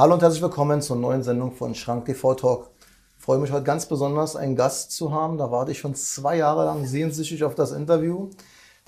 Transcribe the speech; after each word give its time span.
Hallo 0.00 0.14
und 0.14 0.22
herzlich 0.22 0.40
willkommen 0.40 0.80
zur 0.80 0.96
neuen 0.96 1.22
Sendung 1.22 1.52
von 1.52 1.74
Schrank 1.74 2.06
TV 2.06 2.32
Talk. 2.32 2.70
Ich 3.18 3.22
freue 3.22 3.38
mich 3.38 3.52
heute 3.52 3.64
ganz 3.64 3.84
besonders, 3.84 4.34
einen 4.34 4.56
Gast 4.56 4.92
zu 4.92 5.12
haben. 5.12 5.36
Da 5.36 5.50
warte 5.50 5.72
ich 5.72 5.78
schon 5.78 5.94
zwei 5.94 6.38
Jahre 6.38 6.64
lang 6.64 6.86
sehnsüchtig 6.86 7.44
auf 7.44 7.54
das 7.54 7.72
Interview, 7.72 8.30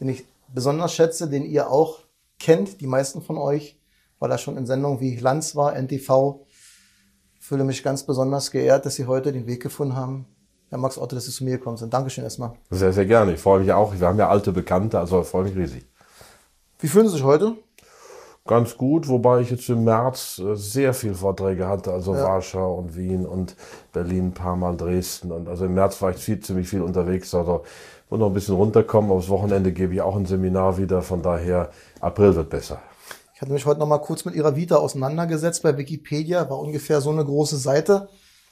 den 0.00 0.09
ich 0.09 0.24
besonders 0.54 0.95
schätze, 0.95 1.28
den 1.28 1.45
ihr 1.45 1.70
auch 1.70 1.98
kennt, 2.38 2.80
die 2.80 2.86
meisten 2.86 3.20
von 3.20 3.36
euch, 3.36 3.78
weil 4.20 4.30
er 4.30 4.38
schon 4.38 4.56
in 4.56 4.64
Sendungen 4.64 5.00
wie 5.00 5.14
Lanz 5.18 5.54
war, 5.54 5.77
NTV. 5.77 6.46
Ich 7.38 7.45
fühle 7.45 7.65
mich 7.65 7.82
ganz 7.82 8.04
besonders 8.04 8.51
geehrt, 8.51 8.87
dass 8.87 8.95
Sie 8.95 9.04
heute 9.04 9.32
den 9.32 9.46
Weg 9.46 9.62
gefunden 9.62 9.95
haben. 9.95 10.24
Herr 10.70 10.79
Max 10.79 10.96
Otto, 10.96 11.15
dass 11.15 11.26
Sie 11.26 11.30
zu 11.30 11.45
mir 11.45 11.59
gekommen 11.59 11.76
sind. 11.76 11.92
Dankeschön 11.92 12.24
erstmal. 12.24 12.54
Sehr, 12.70 12.95
sehr 12.95 13.04
gerne. 13.04 13.34
Ich 13.34 13.40
freue 13.40 13.60
mich 13.60 13.70
auch. 13.70 13.92
Wir 13.92 14.06
haben 14.06 14.18
ja 14.18 14.30
alte 14.30 14.51
Bekannte, 14.51 14.98
also 14.98 15.20
ich 15.20 15.26
freue 15.26 15.45
mich 15.45 15.56
riesig. 15.56 15.84
Wie 16.79 16.88
fühlen 16.88 17.06
Sie 17.06 17.16
sich 17.16 17.23
heute? 17.23 17.59
Ganz 18.45 18.77
gut, 18.77 19.06
wobei 19.06 19.41
ich 19.41 19.51
jetzt 19.51 19.69
im 19.69 19.84
März 19.84 20.41
äh, 20.41 20.56
sehr 20.56 20.95
viel 20.95 21.14
Vorträge 21.14 21.69
hatte, 21.69 21.92
also 21.92 22.14
ja. 22.14 22.24
Warschau 22.24 22.74
und 22.74 22.96
Wien 22.96 23.24
und 23.24 23.55
Berlin, 23.92 24.28
ein 24.28 24.34
paar 24.34 24.56
Mal 24.56 24.77
Dresden. 24.77 25.30
Und 25.30 25.48
also 25.48 25.66
im 25.66 25.74
März 25.74 26.02
war 26.02 26.10
ich 26.10 26.16
viel, 26.16 26.41
ziemlich 26.41 26.68
viel 26.68 26.82
unterwegs, 26.82 27.32
also 27.34 27.62
muss 28.10 28.18
noch 28.18 28.27
ein 28.27 28.34
bisschen 28.34 28.56
runterkommen. 28.56 29.12
Aber 29.12 29.20
das 29.20 29.28
Wochenende 29.28 29.73
gebe 29.73 29.95
ich 29.95 30.02
auch 30.02 30.16
ein 30.16 30.27
Seminar 30.27 30.77
wieder, 30.77 31.02
von 31.02 31.23
daher 31.23 31.70
April 32.01 32.34
wird 32.34 32.51
besser. 32.51 32.82
Ich 33.34 33.41
hatte 33.41 33.52
mich 33.52 33.65
heute 33.65 33.78
noch 33.78 33.87
mal 33.87 33.98
kurz 33.98 34.24
mit 34.24 34.34
Ihrer 34.34 34.56
Vita 34.56 34.77
auseinandergesetzt 34.77 35.62
bei 35.62 35.77
Wikipedia, 35.79 36.51
war 36.51 36.59
ungefähr 36.59 37.01
so 37.01 37.10
eine 37.10 37.24
große 37.24 37.59
Seite. 37.59 38.09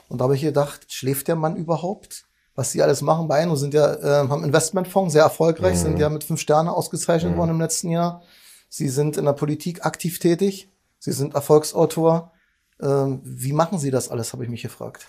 Und 0.08 0.20
da 0.20 0.24
habe 0.24 0.36
ich 0.36 0.42
gedacht, 0.42 0.92
schläft 0.92 1.26
der 1.26 1.36
Mann 1.36 1.56
überhaupt? 1.56 2.26
Was 2.54 2.72
sie 2.72 2.82
alles 2.82 3.00
machen 3.00 3.26
bei 3.26 3.42
Ihnen, 3.42 3.56
sind 3.56 3.74
ja, 3.74 3.94
äh, 3.94 4.28
haben 4.28 4.44
Investmentfonds, 4.44 5.12
sehr 5.12 5.22
erfolgreich, 5.22 5.74
mhm. 5.74 5.82
sind 5.82 5.98
ja 5.98 6.08
mit 6.08 6.24
fünf 6.24 6.40
Sterne 6.40 6.72
ausgezeichnet 6.72 7.32
mhm. 7.32 7.38
worden 7.38 7.50
im 7.50 7.60
letzten 7.60 7.90
Jahr. 7.90 8.22
Sie 8.70 8.88
sind 8.88 9.16
in 9.16 9.24
der 9.24 9.32
Politik 9.32 9.84
aktiv 9.84 10.20
tätig. 10.20 10.72
Sie 11.00 11.10
sind 11.10 11.34
Erfolgsautor. 11.34 12.32
Ähm, 12.80 13.20
wie 13.24 13.52
machen 13.52 13.78
Sie 13.78 13.90
das 13.90 14.08
alles, 14.08 14.32
habe 14.32 14.44
ich 14.44 14.50
mich 14.50 14.62
gefragt. 14.62 15.06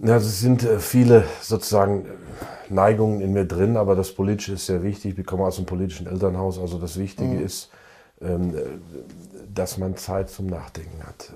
Ja, 0.00 0.16
es 0.16 0.40
sind 0.40 0.64
äh, 0.64 0.80
viele 0.80 1.24
sozusagen 1.40 2.06
Neigungen 2.68 3.20
in 3.20 3.32
mir 3.32 3.46
drin, 3.46 3.76
aber 3.76 3.94
das 3.94 4.12
Politische 4.12 4.54
ist 4.54 4.66
sehr 4.66 4.82
wichtig. 4.82 5.16
Ich 5.16 5.24
komme 5.24 5.44
aus 5.44 5.58
einem 5.58 5.66
politischen 5.66 6.08
Elternhaus. 6.08 6.58
Also 6.58 6.78
das 6.78 6.98
Wichtige 6.98 7.36
mhm. 7.36 7.44
ist, 7.44 7.70
ähm, 8.20 8.54
dass 9.54 9.78
man 9.78 9.96
Zeit 9.96 10.28
zum 10.28 10.46
Nachdenken 10.46 11.06
hat. 11.06 11.32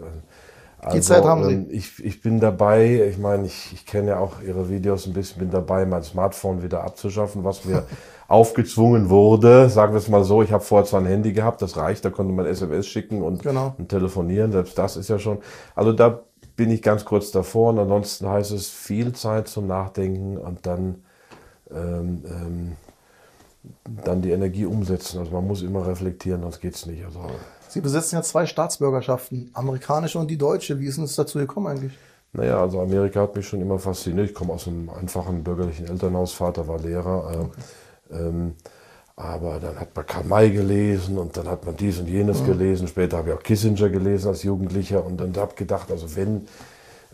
Also, 0.80 0.96
Die 0.96 1.02
Zeit 1.02 1.24
haben 1.24 1.44
Sie. 1.44 1.52
Ähm, 1.52 1.66
ich, 1.70 2.02
ich 2.02 2.22
bin 2.22 2.40
dabei, 2.40 3.06
ich 3.08 3.18
meine, 3.18 3.46
ich, 3.46 3.72
ich 3.72 3.84
kenne 3.84 4.08
ja 4.08 4.18
auch 4.18 4.40
Ihre 4.40 4.70
Videos 4.70 5.06
ein 5.06 5.12
bisschen, 5.12 5.40
bin 5.40 5.50
dabei, 5.50 5.84
mein 5.84 6.02
Smartphone 6.02 6.62
wieder 6.62 6.84
abzuschaffen, 6.84 7.44
was 7.44 7.64
mir 7.64 7.84
aufgezwungen 8.28 9.10
wurde, 9.10 9.68
sagen 9.68 9.92
wir 9.92 9.98
es 9.98 10.08
mal 10.08 10.24
so, 10.24 10.42
ich 10.42 10.52
habe 10.52 10.64
vorher 10.64 10.86
zwar 10.86 11.00
ein 11.00 11.06
Handy 11.06 11.32
gehabt, 11.32 11.60
das 11.62 11.76
reicht, 11.76 12.04
da 12.04 12.10
konnte 12.10 12.32
man 12.32 12.46
SMS 12.46 12.86
schicken 12.86 13.22
und, 13.22 13.42
genau. 13.42 13.74
und 13.76 13.88
telefonieren, 13.88 14.52
selbst 14.52 14.78
das 14.78 14.96
ist 14.96 15.08
ja 15.08 15.18
schon, 15.18 15.38
also 15.74 15.92
da 15.92 16.20
bin 16.56 16.70
ich 16.70 16.82
ganz 16.82 17.04
kurz 17.04 17.30
davor 17.30 17.70
und 17.70 17.78
ansonsten 17.78 18.28
heißt 18.28 18.52
es 18.52 18.68
viel 18.68 19.12
Zeit 19.14 19.48
zum 19.48 19.66
Nachdenken 19.66 20.36
und 20.36 20.66
dann, 20.66 21.02
ähm, 21.70 22.22
ähm, 22.24 22.76
dann 24.04 24.22
die 24.22 24.30
Energie 24.30 24.66
umsetzen. 24.66 25.18
Also 25.18 25.32
man 25.32 25.46
muss 25.46 25.62
immer 25.62 25.86
reflektieren, 25.86 26.42
sonst 26.42 26.60
geht's 26.60 26.86
nicht. 26.86 27.04
Also, 27.04 27.20
Sie 27.70 27.80
besitzen 27.80 28.16
ja 28.16 28.22
zwei 28.22 28.46
Staatsbürgerschaften, 28.46 29.50
amerikanische 29.54 30.18
und 30.18 30.28
die 30.28 30.38
deutsche. 30.38 30.80
Wie 30.80 30.86
ist 30.86 30.96
denn 30.96 31.04
es 31.04 31.14
dazu 31.14 31.38
gekommen 31.38 31.68
eigentlich? 31.68 31.92
Naja, 32.32 32.60
also 32.60 32.80
Amerika 32.80 33.22
hat 33.22 33.36
mich 33.36 33.46
schon 33.46 33.60
immer 33.60 33.78
fasziniert. 33.78 34.28
Ich 34.28 34.34
komme 34.34 34.52
aus 34.52 34.66
einem 34.66 34.88
einfachen 34.90 35.42
bürgerlichen 35.42 35.86
Elternhaus, 35.86 36.32
Vater 36.32 36.68
war 36.68 36.78
Lehrer. 36.78 37.32
Äh, 37.32 37.36
okay. 37.38 37.50
Ähm, 38.12 38.54
aber 39.16 39.60
dann 39.60 39.78
hat 39.78 39.94
man 39.94 40.06
Karl 40.06 40.24
May 40.24 40.50
gelesen 40.50 41.18
und 41.18 41.36
dann 41.36 41.46
hat 41.46 41.66
man 41.66 41.76
dies 41.76 41.98
und 41.98 42.08
jenes 42.08 42.40
mhm. 42.40 42.46
gelesen. 42.46 42.88
Später 42.88 43.18
habe 43.18 43.30
ich 43.30 43.36
auch 43.36 43.42
Kissinger 43.42 43.90
gelesen 43.90 44.28
als 44.28 44.42
Jugendlicher 44.42 45.04
und 45.04 45.20
dann 45.20 45.36
habe 45.36 45.50
ich 45.50 45.56
gedacht, 45.56 45.90
also 45.90 46.16
wenn 46.16 46.46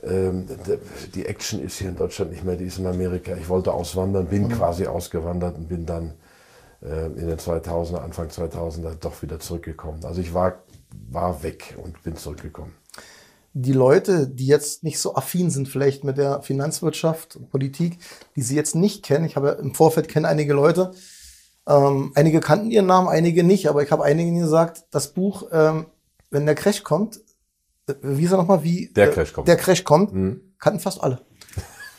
ähm, 0.05 0.47
die 1.15 1.27
Action 1.27 1.61
ist 1.61 1.79
hier 1.79 1.89
in 1.89 1.97
Deutschland 1.97 2.31
nicht 2.31 2.45
mehr, 2.45 2.57
die 2.57 2.67
ist 2.67 2.79
in 2.79 2.87
Amerika. 2.87 3.35
Ich 3.37 3.49
wollte 3.49 3.73
auswandern, 3.73 4.27
bin 4.27 4.45
mhm. 4.45 4.51
quasi 4.51 4.87
ausgewandert 4.87 5.57
und 5.57 5.69
bin 5.69 5.85
dann 5.85 6.13
in 6.83 7.27
den 7.27 7.39
2000er, 7.39 7.97
Anfang 7.97 8.29
2000er 8.29 8.95
doch 9.01 9.23
wieder 9.23 9.41
zurückgekommen. 9.41 10.05
Also 10.05 10.21
ich 10.21 10.35
war, 10.35 10.63
war 11.11 11.43
weg 11.43 11.77
und 11.83 12.03
bin 12.03 12.17
zurückgekommen. 12.17 12.75
Die 13.55 13.73
Leute, 13.73 14.29
die 14.29 14.47
jetzt 14.47 14.85
nicht 14.85 14.99
so 14.99 15.15
affin 15.15 15.49
sind 15.49 15.69
vielleicht 15.69 16.05
mit 16.05 16.19
der 16.19 16.43
Finanzwirtschaft 16.43 17.37
und 17.37 17.49
Politik, 17.49 17.99
die 18.37 18.43
sie 18.43 18.55
jetzt 18.55 18.75
nicht 18.75 19.03
kennen, 19.03 19.25
ich 19.25 19.37
habe 19.37 19.59
im 19.63 19.75
Vorfeld 19.75 20.09
kenne 20.09 20.29
einige 20.29 20.53
Leute, 20.53 20.93
ähm, 21.67 22.13
einige 22.15 22.41
kannten 22.41 22.71
ihren 22.71 22.85
Namen, 22.85 23.09
einige 23.09 23.43
nicht, 23.43 23.69
aber 23.69 23.83
ich 23.83 23.91
habe 23.91 24.05
einigen 24.05 24.39
gesagt, 24.39 24.85
das 24.91 25.15
Buch, 25.15 25.49
ähm, 25.53 25.87
wenn 26.31 26.45
der 26.45 26.55
Crash 26.55 26.83
kommt, 26.83 27.19
äh, 27.89 27.95
wie 28.03 28.25
ist 28.25 28.33
er 28.33 28.37
nochmal, 28.37 28.63
wie 28.63 28.93
der 28.95 29.11
Crash 29.11 29.33
kommt, 29.33 29.49
der 29.49 29.57
Crash 29.57 29.85
kommt, 29.85 30.13
mhm. 30.13 30.41
kannten 30.59 30.81
fast 30.81 31.03
alle. 31.03 31.21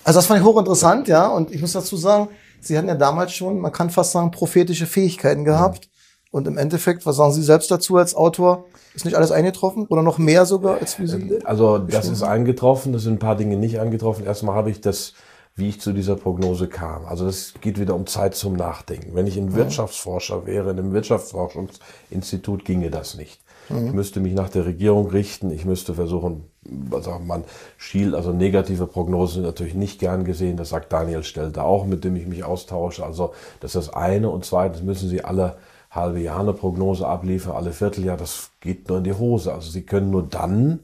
Also 0.04 0.20
das 0.20 0.28
fand 0.28 0.40
ich 0.40 0.46
hochinteressant, 0.46 1.08
ja, 1.08 1.28
und 1.28 1.52
ich 1.52 1.60
muss 1.60 1.74
dazu 1.74 1.98
sagen, 1.98 2.30
Sie 2.60 2.78
hatten 2.78 2.88
ja 2.88 2.96
damals 2.96 3.34
schon, 3.34 3.60
man 3.60 3.72
kann 3.72 3.90
fast 3.90 4.12
sagen, 4.12 4.32
prophetische 4.32 4.86
Fähigkeiten 4.86 5.44
gehabt. 5.44 5.90
Und 6.32 6.48
im 6.48 6.58
Endeffekt, 6.58 7.06
was 7.06 7.16
sagen 7.16 7.32
Sie 7.32 7.42
selbst 7.42 7.72
dazu 7.72 7.96
als 7.98 8.14
Autor? 8.14 8.66
Ist 8.94 9.06
nicht 9.06 9.16
alles 9.16 9.32
eingetroffen 9.32 9.88
oder 9.88 10.02
noch 10.02 10.18
mehr 10.18 10.46
sogar 10.46 10.80
als 10.80 11.00
wie 11.00 11.08
Sie? 11.08 11.40
Also 11.46 11.78
das 11.78 12.10
ist 12.10 12.24
eingetroffen, 12.24 12.94
das 12.94 13.04
sind 13.04 13.14
ein 13.14 13.20
paar 13.20 13.36
Dinge 13.36 13.56
nicht 13.56 13.80
eingetroffen. 13.80 14.26
Erstmal 14.26 14.56
habe 14.56 14.70
ich 14.70 14.82
das, 14.82 15.14
wie 15.56 15.70
ich 15.70 15.80
zu 15.80 15.94
dieser 15.94 16.16
Prognose 16.16 16.68
kam. 16.68 17.06
Also 17.06 17.26
das 17.26 17.54
geht 17.62 17.80
wieder 17.80 17.96
um 17.96 18.06
Zeit 18.06 18.36
zum 18.36 18.54
Nachdenken. 18.54 19.16
Wenn 19.16 19.26
ich 19.26 19.38
ein 19.38 19.56
Wirtschaftsforscher 19.56 20.46
wäre, 20.46 20.72
in 20.72 20.80
einem 20.80 20.94
Wirtschaftsforschungsinstitut 20.94 22.66
ginge 22.66 22.92
das 22.92 23.16
nicht. 23.16 23.40
Mhm. 23.70 23.88
Ich 23.88 23.94
müsste 23.94 24.20
mich 24.20 24.34
nach 24.34 24.50
der 24.50 24.66
Regierung 24.66 25.08
richten. 25.08 25.52
Ich 25.52 25.66
müsste 25.66 25.94
versuchen, 25.94 26.46
also 26.92 27.20
man 27.20 27.44
schielt, 27.78 28.14
also 28.14 28.32
negative 28.32 28.88
Prognosen 28.88 29.36
sind 29.36 29.44
natürlich 29.44 29.76
nicht 29.76 30.00
gern 30.00 30.24
gesehen. 30.24 30.58
Das 30.58 30.70
sagt 30.70 30.92
Daniel 30.92 31.24
Stelter 31.24 31.66
auch, 31.66 31.86
mit 31.86 32.04
dem 32.04 32.16
ich 32.16 32.28
mich 32.28 32.44
austausche. 32.44 33.06
Also 33.06 33.34
das 33.60 33.76
ist 33.76 33.88
das 33.88 33.94
eine. 33.96 34.30
Und 34.30 34.46
zweitens 34.46 34.82
müssen 34.84 35.10
Sie 35.10 35.24
alle 35.24 35.58
halbe 35.92 36.20
Jahr 36.20 36.40
eine 36.40 36.54
Prognose 36.54 37.08
abliefern, 37.08 37.56
alle 37.56 37.72
Vierteljahr. 37.72 38.18
Das 38.18 38.52
geht 38.62 38.88
nur 38.90 39.00
in 39.00 39.04
die 39.04 39.14
Hose. 39.14 39.54
Also 39.54 39.70
Sie 39.70 39.84
können 39.84 40.12
nur 40.12 40.24
dann 40.24 40.80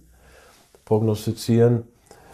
prognostizieren, 0.85 1.83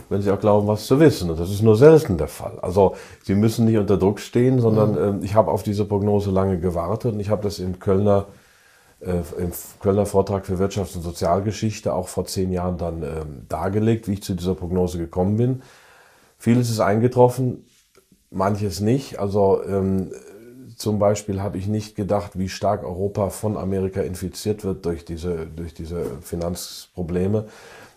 wenn 0.09 0.21
Sie 0.21 0.31
auch 0.31 0.39
glauben, 0.39 0.67
was 0.67 0.85
zu 0.85 0.99
wissen. 0.99 1.29
Und 1.29 1.39
das 1.39 1.51
ist 1.51 1.61
nur 1.61 1.75
selten 1.75 2.17
der 2.17 2.27
Fall. 2.27 2.59
Also 2.61 2.95
Sie 3.23 3.35
müssen 3.35 3.65
nicht 3.65 3.77
unter 3.77 3.97
Druck 3.97 4.19
stehen, 4.19 4.59
sondern 4.59 4.91
mhm. 4.91 5.21
äh, 5.21 5.25
ich 5.25 5.35
habe 5.35 5.51
auf 5.51 5.63
diese 5.63 5.85
Prognose 5.85 6.31
lange 6.31 6.59
gewartet 6.59 7.13
und 7.13 7.19
ich 7.19 7.29
habe 7.29 7.43
das 7.43 7.59
im 7.59 7.79
Kölner 7.79 8.25
im 9.01 9.51
Kölner 9.79 10.05
Vortrag 10.05 10.45
für 10.45 10.55
Wirtschafts- 10.55 10.95
und 10.95 11.03
Sozialgeschichte 11.03 11.93
auch 11.93 12.09
vor 12.09 12.25
zehn 12.25 12.51
Jahren 12.51 12.77
dann 12.77 13.03
ähm, 13.03 13.45
dargelegt, 13.47 14.07
wie 14.07 14.13
ich 14.13 14.23
zu 14.23 14.33
dieser 14.33 14.55
Prognose 14.55 14.97
gekommen 14.97 15.37
bin. 15.37 15.61
Vieles 16.37 16.69
ist 16.69 16.81
eingetroffen, 16.81 17.65
manches 18.29 18.81
nicht. 18.81 19.19
Also 19.19 19.63
ähm, 19.63 20.11
zum 20.75 20.99
Beispiel 20.99 21.41
habe 21.41 21.57
ich 21.57 21.67
nicht 21.67 21.95
gedacht, 21.95 22.37
wie 22.39 22.49
stark 22.49 22.83
Europa 22.83 23.29
von 23.29 23.57
Amerika 23.57 24.01
infiziert 24.01 24.63
wird 24.63 24.85
durch 24.85 25.03
diese, 25.05 25.45
durch 25.45 25.73
diese 25.73 26.05
Finanzprobleme. 26.21 27.47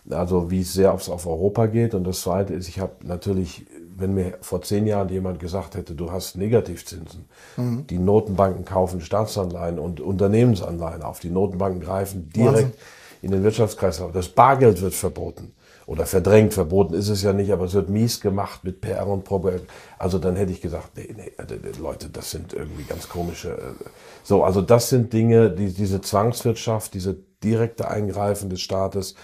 Also 0.09 0.51
wie 0.51 0.63
sehr 0.63 0.93
es 0.93 1.09
auf 1.09 1.25
Europa 1.25 1.67
geht. 1.67 1.93
Und 1.93 2.03
das 2.03 2.21
Zweite 2.21 2.53
ist, 2.53 2.67
ich 2.67 2.79
habe 2.79 2.93
natürlich 3.03 3.65
wenn 3.97 4.13
mir 4.13 4.37
vor 4.41 4.61
zehn 4.61 4.87
Jahren 4.87 5.09
jemand 5.09 5.39
gesagt 5.39 5.75
hätte, 5.75 5.95
du 5.95 6.11
hast 6.11 6.35
Negativzinsen, 6.35 7.25
mhm. 7.57 7.87
die 7.87 7.99
Notenbanken 7.99 8.65
kaufen 8.65 9.01
Staatsanleihen 9.01 9.79
und 9.79 9.99
Unternehmensanleihen 9.99 11.01
auf, 11.01 11.19
die 11.19 11.29
Notenbanken 11.29 11.81
greifen 11.81 12.29
direkt 12.29 12.55
Wahnsinn. 12.55 12.73
in 13.21 13.31
den 13.31 13.43
Wirtschaftskreislauf. 13.43 14.11
Das 14.11 14.29
Bargeld 14.29 14.81
wird 14.81 14.93
verboten 14.93 15.53
oder 15.85 16.05
verdrängt, 16.05 16.53
verboten 16.53 16.93
ist 16.93 17.09
es 17.09 17.23
ja 17.23 17.33
nicht, 17.33 17.51
aber 17.51 17.65
es 17.65 17.73
wird 17.73 17.89
mies 17.89 18.21
gemacht 18.21 18.63
mit 18.63 18.79
PR 18.81 19.07
und 19.07 19.25
Probe. 19.25 19.61
Also 19.97 20.17
dann 20.17 20.35
hätte 20.35 20.51
ich 20.51 20.61
gesagt, 20.61 20.91
nee, 20.95 21.13
nee, 21.15 21.31
Leute, 21.79 22.09
das 22.09 22.31
sind 22.31 22.53
irgendwie 22.53 22.83
ganz 22.83 23.09
komische. 23.09 23.49
Äh, 23.49 23.89
so, 24.23 24.43
also 24.43 24.61
das 24.61 24.89
sind 24.89 25.11
Dinge, 25.11 25.51
die, 25.51 25.73
diese 25.73 26.01
Zwangswirtschaft, 26.01 26.93
diese 26.93 27.17
direkte 27.43 27.89
Eingreifen 27.89 28.49
des 28.49 28.61
Staates, 28.61 29.15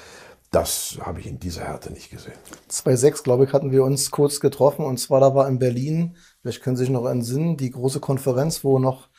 das 0.51 0.98
habe 1.01 1.19
ich 1.19 1.28
in 1.28 1.40
dieser 1.40 1.63
Härte 1.63 1.92
nicht 1.92 2.10
gesehen. 2.10 2.34
2006, 2.68 3.24
glaube 3.24 3.46
ich, 3.46 3.54
hatten 3.54 3.72
wir 3.72 3.84
uns 3.84 4.10
kurz 4.10 4.40
getroffen 4.40 4.84
und 4.84 5.00
zwar 5.00 5.19
da 5.19 5.36
war 5.36 5.48
in 5.48 5.60
Berlin, 5.60 6.16
vielleicht 6.42 6.63
können 6.63 6.75
Sie 6.75 6.86
sich 6.86 6.92
noch 6.92 7.06
entsinnen, 7.06 7.57
die 7.57 7.69
große 7.69 8.00
Konferenz, 8.00 8.63
wo 8.63 8.80
noch 8.80 9.10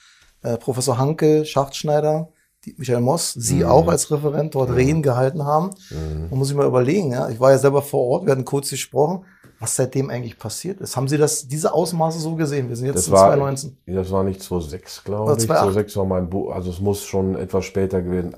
äh, 0.43 0.57
Professor 0.57 0.99
Hanke, 0.99 1.45
Schachtschneider, 1.45 2.31
die 2.65 2.75
Michael 2.77 3.01
Moss, 3.01 3.33
Sie 3.33 3.61
mhm. 3.61 3.67
auch 3.67 3.89
als 3.89 4.11
Referent 4.11 4.55
dort 4.55 4.71
mhm. 4.71 4.75
Reden 4.75 5.03
gehalten 5.03 5.45
haben. 5.45 5.71
Mhm. 5.91 6.29
Man 6.31 6.39
muss 6.39 6.49
sich 6.49 6.57
mal 6.57 6.67
überlegen, 6.67 7.13
ja. 7.13 7.29
Ich 7.29 7.41
war 7.41 7.53
ja 7.53 7.59
selber 7.59 7.83
vor 7.83 8.07
Ort, 8.07 8.27
wir 8.27 8.33
hatten 8.33 8.45
kurz 8.45 8.71
gesprochen, 8.71 9.25
was 9.61 9.77
seitdem 9.77 10.11
eigentlich 10.11 10.39
passiert 10.39 10.81
ist. 10.81 10.97
Haben 10.97 11.07
Sie 11.07 11.19
das, 11.19 11.47
diese 11.47 11.73
Ausmaße 11.73 12.19
so 12.19 12.35
gesehen? 12.35 12.69
Wir 12.69 12.77
sind 12.77 12.87
jetzt 12.87 12.97
das 12.97 13.07
in 13.09 13.13
2019. 13.13 13.77
Das 13.87 14.11
war 14.11 14.25
nicht 14.25 14.43
2006, 14.43 15.05
glaube 15.05 15.33
ich. 15.35 15.47
2006 15.47 15.97
war 15.97 16.07
mein 16.07 16.29
Buch, 16.29 16.53
also 16.53 16.71
es 16.71 16.81
muss 16.81 17.05
schon 17.05 17.37
etwas 17.37 17.67
später 17.67 18.01
gewesen 18.01 18.35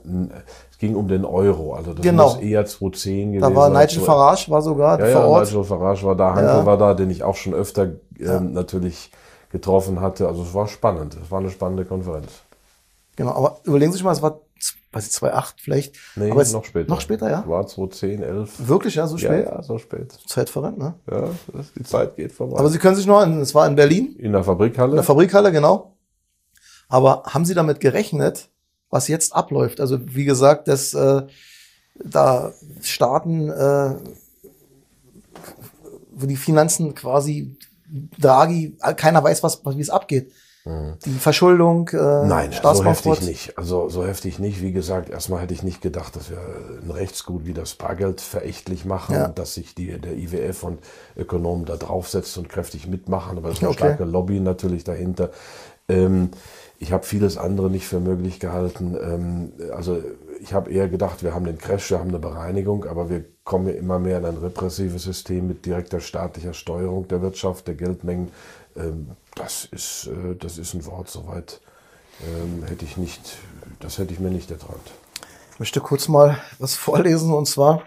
ging 0.83 0.97
um 0.97 1.07
den 1.07 1.25
Euro. 1.25 1.75
Also 1.75 1.95
das 1.95 2.03
genau. 2.03 2.35
muss 2.35 2.43
eher 2.43 2.67
2010 2.67 3.35
gewesen 3.35 3.41
Da 3.41 3.55
war 3.55 3.71
Nigel 3.71 4.03
Farage 4.03 4.51
war 4.51 4.63
sogar 4.63 4.99
ja, 4.99 5.07
vor 5.07 5.21
ja, 5.21 5.27
Ort. 5.27 5.47
Nigel 5.47 5.65
Farage 5.65 6.03
war 6.05 6.17
da, 6.17 6.35
Hanke 6.35 6.43
ja. 6.43 6.67
war 6.67 6.77
da, 6.77 6.95
den 6.95 7.09
ich 7.09 7.23
auch 7.23 7.37
schon 7.37 7.55
öfter 7.55 7.91
ähm, 8.19 8.53
natürlich 8.53 9.13
getroffen 9.51 10.01
hatte. 10.01 10.27
Also 10.27 10.43
es 10.43 10.53
war 10.55 10.67
spannend. 10.67 11.17
Es 11.23 11.31
war 11.31 11.39
eine 11.39 11.51
spannende 11.51 11.85
Konferenz. 11.85 12.33
Genau, 13.15 13.31
aber 13.31 13.59
überlegen 13.63 13.93
Sie 13.93 13.99
sich 13.99 14.05
mal, 14.05 14.11
es 14.11 14.23
war 14.23 14.41
weiß 14.93 15.07
ich, 15.07 15.13
2,8 15.15 15.55
vielleicht. 15.57 15.97
Nee, 16.17 16.31
Aber 16.31 16.45
noch 16.45 16.65
später. 16.65 16.89
Noch 16.91 17.01
später, 17.01 17.31
ja? 17.31 17.45
War 17.47 17.67
2010, 17.67 18.23
11. 18.23 18.69
Wirklich, 18.69 18.95
ja, 18.97 19.07
so 19.07 19.17
Ja, 19.17 19.29
spät? 19.29 19.47
ja, 19.47 19.63
so 19.63 19.79
spät. 19.79 20.13
Zeit 20.27 20.51
verrennt, 20.51 20.79
ne? 20.79 20.95
Ja, 21.11 21.31
das, 21.53 21.73
die 21.77 21.83
Zeit 21.83 22.17
geht 22.17 22.33
vorbei. 22.33 22.59
Aber 22.59 22.69
Sie 22.69 22.79
können 22.79 22.97
sich 22.97 23.07
noch 23.07 23.27
es 23.27 23.55
war 23.55 23.67
in 23.67 23.75
Berlin, 23.75 24.15
in 24.19 24.33
der 24.33 24.45
Fabrikhalle? 24.45 24.91
in 24.93 24.97
der 24.97 25.05
Fabrikhalle, 25.05 25.51
genau. 25.53 25.97
Aber 26.89 27.23
haben 27.27 27.45
Sie 27.45 27.55
damit 27.55 27.81
gerechnet, 27.81 28.49
was 28.91 29.09
jetzt 29.09 29.35
abläuft? 29.35 29.81
Also 29.81 29.99
wie 30.15 30.25
gesagt, 30.27 30.69
dass 30.69 30.93
äh, 30.93 31.23
da 32.05 32.53
Staaten, 32.83 33.49
äh, 33.49 33.95
wo 36.11 36.27
die 36.27 36.37
Finanzen 36.37 36.95
quasi 36.95 37.57
Draghi, 38.19 38.77
keiner 38.97 39.23
weiß, 39.23 39.43
was, 39.43 39.63
wie 39.65 39.81
es 39.81 39.91
abgeht. 39.91 40.33
Die 40.65 41.19
Verschuldung, 41.19 41.89
äh, 41.93 41.97
Mhm. 41.97 42.29
Nein, 42.29 42.51
so 42.63 42.85
heftig 42.85 43.23
nicht. 43.23 43.59
Also 43.59 43.89
so 43.89 44.07
heftig 44.07 44.39
nicht. 44.39 44.63
Wie 44.63 44.71
gesagt, 44.71 45.11
erstmal 45.11 45.41
hätte 45.43 45.55
ich 45.55 45.65
nicht 45.65 45.81
gedacht, 45.83 46.15
dass 46.15 46.31
wir 46.31 46.39
ein 46.83 46.91
Rechtsgut 46.91 47.47
wie 47.47 47.53
das 47.53 47.75
Bargeld 47.75 48.21
verächtlich 48.21 48.85
machen 48.85 49.17
Ja. 49.17 49.25
und 49.27 49.39
dass 49.41 49.55
sich 49.55 49.75
die, 49.75 49.99
der 50.01 50.13
IWF 50.17 50.63
und 50.63 50.79
Ökonomen 51.17 51.65
da 51.65 51.77
draufsetzt 51.77 52.39
und 52.39 52.49
kräftig 52.49 52.87
mitmachen. 52.87 53.39
Aber 53.39 53.49
es 53.49 53.55
ist 53.57 53.63
eine 53.63 53.71
Okay. 53.71 53.79
starke 53.79 54.05
Lobby 54.05 54.39
natürlich 54.39 54.85
dahinter. 54.85 55.31
Ähm, 55.89 56.31
ich 56.83 56.91
habe 56.91 57.07
vieles 57.07 57.39
andere 57.39 57.71
nicht 57.71 57.87
für 57.87 58.01
möglich 58.01 58.41
gehalten. 58.41 58.97
Ähm, 59.01 59.53
also 59.73 60.03
ich 60.41 60.53
habe 60.53 60.69
eher 60.71 60.89
gedacht, 60.89 61.23
wir 61.23 61.33
haben 61.33 61.45
den 61.45 61.57
Crash, 61.57 61.93
wir 61.93 62.01
haben 62.01 62.09
eine 62.09 62.19
Bereinigung, 62.19 62.87
aber 62.87 63.09
wir 63.09 63.25
kommen 63.45 63.69
immer 63.69 64.01
mehr 64.01 64.19
in 64.19 64.25
ein 64.25 64.37
repressives 64.37 65.05
System 65.05 65.47
mit 65.47 65.65
direkter 65.65 66.01
staatlicher 66.01 66.55
Steuerung 66.55 67.07
der 67.07 67.23
Wirtschaft, 67.23 67.69
der 67.69 67.77
Geldmengen. 67.77 68.33
Ähm, 68.77 69.13
das, 69.37 69.65
ist, 69.67 70.09
äh, 70.09 70.35
das 70.35 70.59
ist 70.59 70.75
ein 70.75 70.85
Wort, 70.87 71.09
soweit 71.09 71.61
ähm, 72.21 72.65
hätte 72.65 72.85
ich 72.85 72.97
nicht, 72.97 73.39
das 73.79 73.99
hätte 73.99 74.13
ich 74.13 74.19
mir 74.19 74.31
nicht 74.31 74.51
erträumt. 74.51 74.91
Ich 75.53 75.61
möchte 75.61 75.81
kurz 75.81 76.09
mal 76.09 76.39
was 76.59 76.75
vorlesen 76.75 77.33
und 77.33 77.47
zwar 77.47 77.85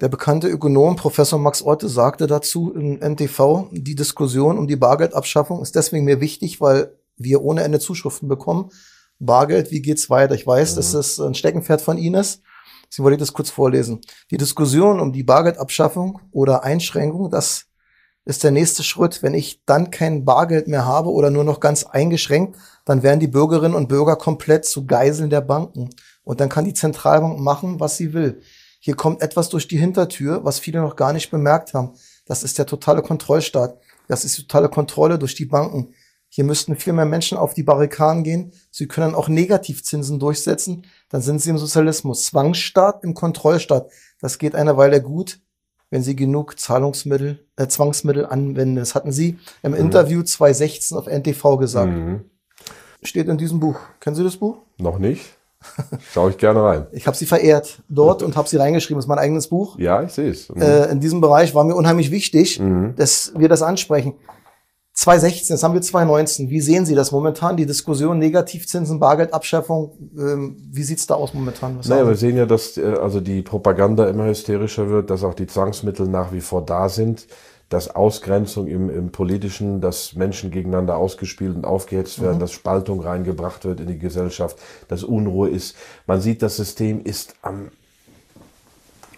der 0.00 0.08
bekannte 0.08 0.46
Ökonom 0.46 0.94
Professor 0.94 1.40
Max 1.40 1.60
Otte 1.62 1.88
sagte 1.88 2.28
dazu 2.28 2.72
im 2.72 3.00
NTV, 3.00 3.66
die 3.72 3.96
Diskussion 3.96 4.58
um 4.58 4.68
die 4.68 4.76
Bargeldabschaffung 4.76 5.60
ist 5.60 5.74
deswegen 5.74 6.04
mir 6.04 6.20
wichtig, 6.20 6.60
weil 6.60 6.92
wir 7.24 7.42
ohne 7.42 7.62
Ende 7.62 7.80
Zuschriften 7.80 8.28
bekommen. 8.28 8.70
Bargeld, 9.18 9.70
wie 9.70 9.82
geht's 9.82 10.10
weiter? 10.10 10.34
Ich 10.34 10.46
weiß, 10.46 10.74
dass 10.74 10.92
das 10.92 11.20
ein 11.20 11.34
Steckenpferd 11.34 11.80
von 11.80 11.98
Ihnen 11.98 12.20
ist. 12.20 12.42
Sie 12.90 13.02
wollte 13.02 13.14
ich 13.14 13.20
das 13.20 13.32
kurz 13.32 13.50
vorlesen. 13.50 14.00
Die 14.30 14.36
Diskussion 14.36 15.00
um 15.00 15.12
die 15.12 15.22
Bargeldabschaffung 15.22 16.20
oder 16.30 16.64
Einschränkung, 16.64 17.30
das 17.30 17.66
ist 18.24 18.44
der 18.44 18.50
nächste 18.50 18.82
Schritt. 18.82 19.22
Wenn 19.22 19.34
ich 19.34 19.64
dann 19.64 19.90
kein 19.90 20.24
Bargeld 20.24 20.68
mehr 20.68 20.84
habe 20.84 21.10
oder 21.10 21.30
nur 21.30 21.44
noch 21.44 21.60
ganz 21.60 21.84
eingeschränkt, 21.84 22.56
dann 22.84 23.02
werden 23.02 23.20
die 23.20 23.28
Bürgerinnen 23.28 23.74
und 23.74 23.88
Bürger 23.88 24.16
komplett 24.16 24.64
zu 24.64 24.86
Geiseln 24.86 25.30
der 25.30 25.40
Banken. 25.40 25.90
Und 26.24 26.40
dann 26.40 26.48
kann 26.48 26.64
die 26.64 26.74
Zentralbank 26.74 27.40
machen, 27.40 27.80
was 27.80 27.96
sie 27.96 28.12
will. 28.12 28.42
Hier 28.78 28.96
kommt 28.96 29.22
etwas 29.22 29.48
durch 29.48 29.68
die 29.68 29.78
Hintertür, 29.78 30.44
was 30.44 30.58
viele 30.58 30.80
noch 30.80 30.96
gar 30.96 31.12
nicht 31.12 31.30
bemerkt 31.30 31.72
haben. 31.74 31.92
Das 32.26 32.42
ist 32.42 32.58
der 32.58 32.66
totale 32.66 33.02
Kontrollstaat. 33.02 33.78
Das 34.08 34.24
ist 34.24 34.36
die 34.36 34.42
totale 34.42 34.68
Kontrolle 34.68 35.18
durch 35.18 35.34
die 35.34 35.46
Banken. 35.46 35.94
Hier 36.34 36.44
müssten 36.44 36.76
viel 36.76 36.94
mehr 36.94 37.04
Menschen 37.04 37.36
auf 37.36 37.52
die 37.52 37.62
Barrikaden 37.62 38.24
gehen. 38.24 38.52
Sie 38.70 38.88
können 38.88 39.14
auch 39.14 39.28
Negativzinsen 39.28 40.18
durchsetzen. 40.18 40.86
Dann 41.10 41.20
sind 41.20 41.42
sie 41.42 41.50
im 41.50 41.58
Sozialismus. 41.58 42.24
Zwangsstaat 42.24 43.04
im 43.04 43.12
Kontrollstaat. 43.12 43.90
Das 44.18 44.38
geht 44.38 44.54
eine 44.54 44.78
Weile 44.78 45.02
gut, 45.02 45.40
wenn 45.90 46.02
sie 46.02 46.16
genug 46.16 46.58
Zahlungsmittel, 46.58 47.44
äh, 47.56 47.66
Zwangsmittel 47.66 48.24
anwenden. 48.24 48.76
Das 48.76 48.94
hatten 48.94 49.12
sie 49.12 49.38
im 49.62 49.74
Interview 49.74 50.22
2016 50.22 50.96
auf 50.96 51.06
NTV 51.06 51.58
gesagt. 51.58 51.92
Mhm. 51.92 52.22
Steht 53.02 53.28
in 53.28 53.36
diesem 53.36 53.60
Buch. 53.60 53.78
Kennen 54.00 54.16
Sie 54.16 54.24
das 54.24 54.38
Buch? 54.38 54.56
Noch 54.78 54.98
nicht? 54.98 55.22
Schaue 56.14 56.30
ich 56.30 56.38
gerne 56.38 56.62
rein. 56.62 56.86
Ich 56.92 57.06
habe 57.06 57.14
sie 57.16 57.26
verehrt 57.26 57.82
dort 57.90 58.22
und 58.22 58.36
habe 58.36 58.48
sie 58.48 58.56
reingeschrieben. 58.56 58.96
Das 58.96 59.04
ist 59.04 59.08
mein 59.10 59.18
eigenes 59.18 59.48
Buch. 59.48 59.78
Ja, 59.78 60.02
ich 60.02 60.12
sehe 60.12 60.30
es. 60.30 60.48
Mhm. 60.48 60.62
Äh, 60.62 60.84
in 60.86 61.00
diesem 61.00 61.20
Bereich 61.20 61.54
war 61.54 61.64
mir 61.64 61.74
unheimlich 61.74 62.10
wichtig, 62.10 62.58
Mhm. 62.58 62.94
dass 62.96 63.34
wir 63.36 63.50
das 63.50 63.60
ansprechen. 63.60 64.14
2016, 65.02 65.54
jetzt 65.54 65.64
haben 65.64 65.74
wir 65.74 65.82
2019. 65.82 66.48
Wie 66.48 66.60
sehen 66.60 66.86
Sie 66.86 66.94
das 66.94 67.10
momentan? 67.10 67.56
Die 67.56 67.66
Diskussion 67.66 68.18
Negativzinsen, 68.20 69.00
Bargeldabschaffung. 69.00 69.90
Ähm, 70.16 70.56
wie 70.70 70.84
sieht's 70.84 71.08
da 71.08 71.14
aus 71.14 71.34
momentan? 71.34 71.76
Was 71.78 71.88
Naja, 71.88 72.06
wir 72.06 72.14
sehen 72.14 72.36
ja, 72.36 72.46
dass 72.46 72.76
äh, 72.76 72.84
also 72.84 73.20
die 73.20 73.42
Propaganda 73.42 74.08
immer 74.08 74.26
hysterischer 74.26 74.88
wird, 74.90 75.10
dass 75.10 75.24
auch 75.24 75.34
die 75.34 75.48
Zwangsmittel 75.48 76.06
nach 76.06 76.32
wie 76.32 76.40
vor 76.40 76.64
da 76.64 76.88
sind, 76.88 77.26
dass 77.68 77.92
Ausgrenzung 77.92 78.68
im, 78.68 78.90
im 78.90 79.10
Politischen, 79.10 79.80
dass 79.80 80.14
Menschen 80.14 80.52
gegeneinander 80.52 80.96
ausgespielt 80.96 81.56
und 81.56 81.64
aufgehetzt 81.64 82.22
werden, 82.22 82.38
dass 82.38 82.52
Spaltung 82.52 83.00
reingebracht 83.00 83.64
wird 83.64 83.80
in 83.80 83.88
die 83.88 83.98
Gesellschaft, 83.98 84.56
dass 84.86 85.02
Unruhe 85.02 85.48
ist. 85.48 85.74
Man 86.06 86.20
sieht, 86.20 86.42
das 86.42 86.56
System 86.56 87.02
ist 87.02 87.34
am 87.42 87.70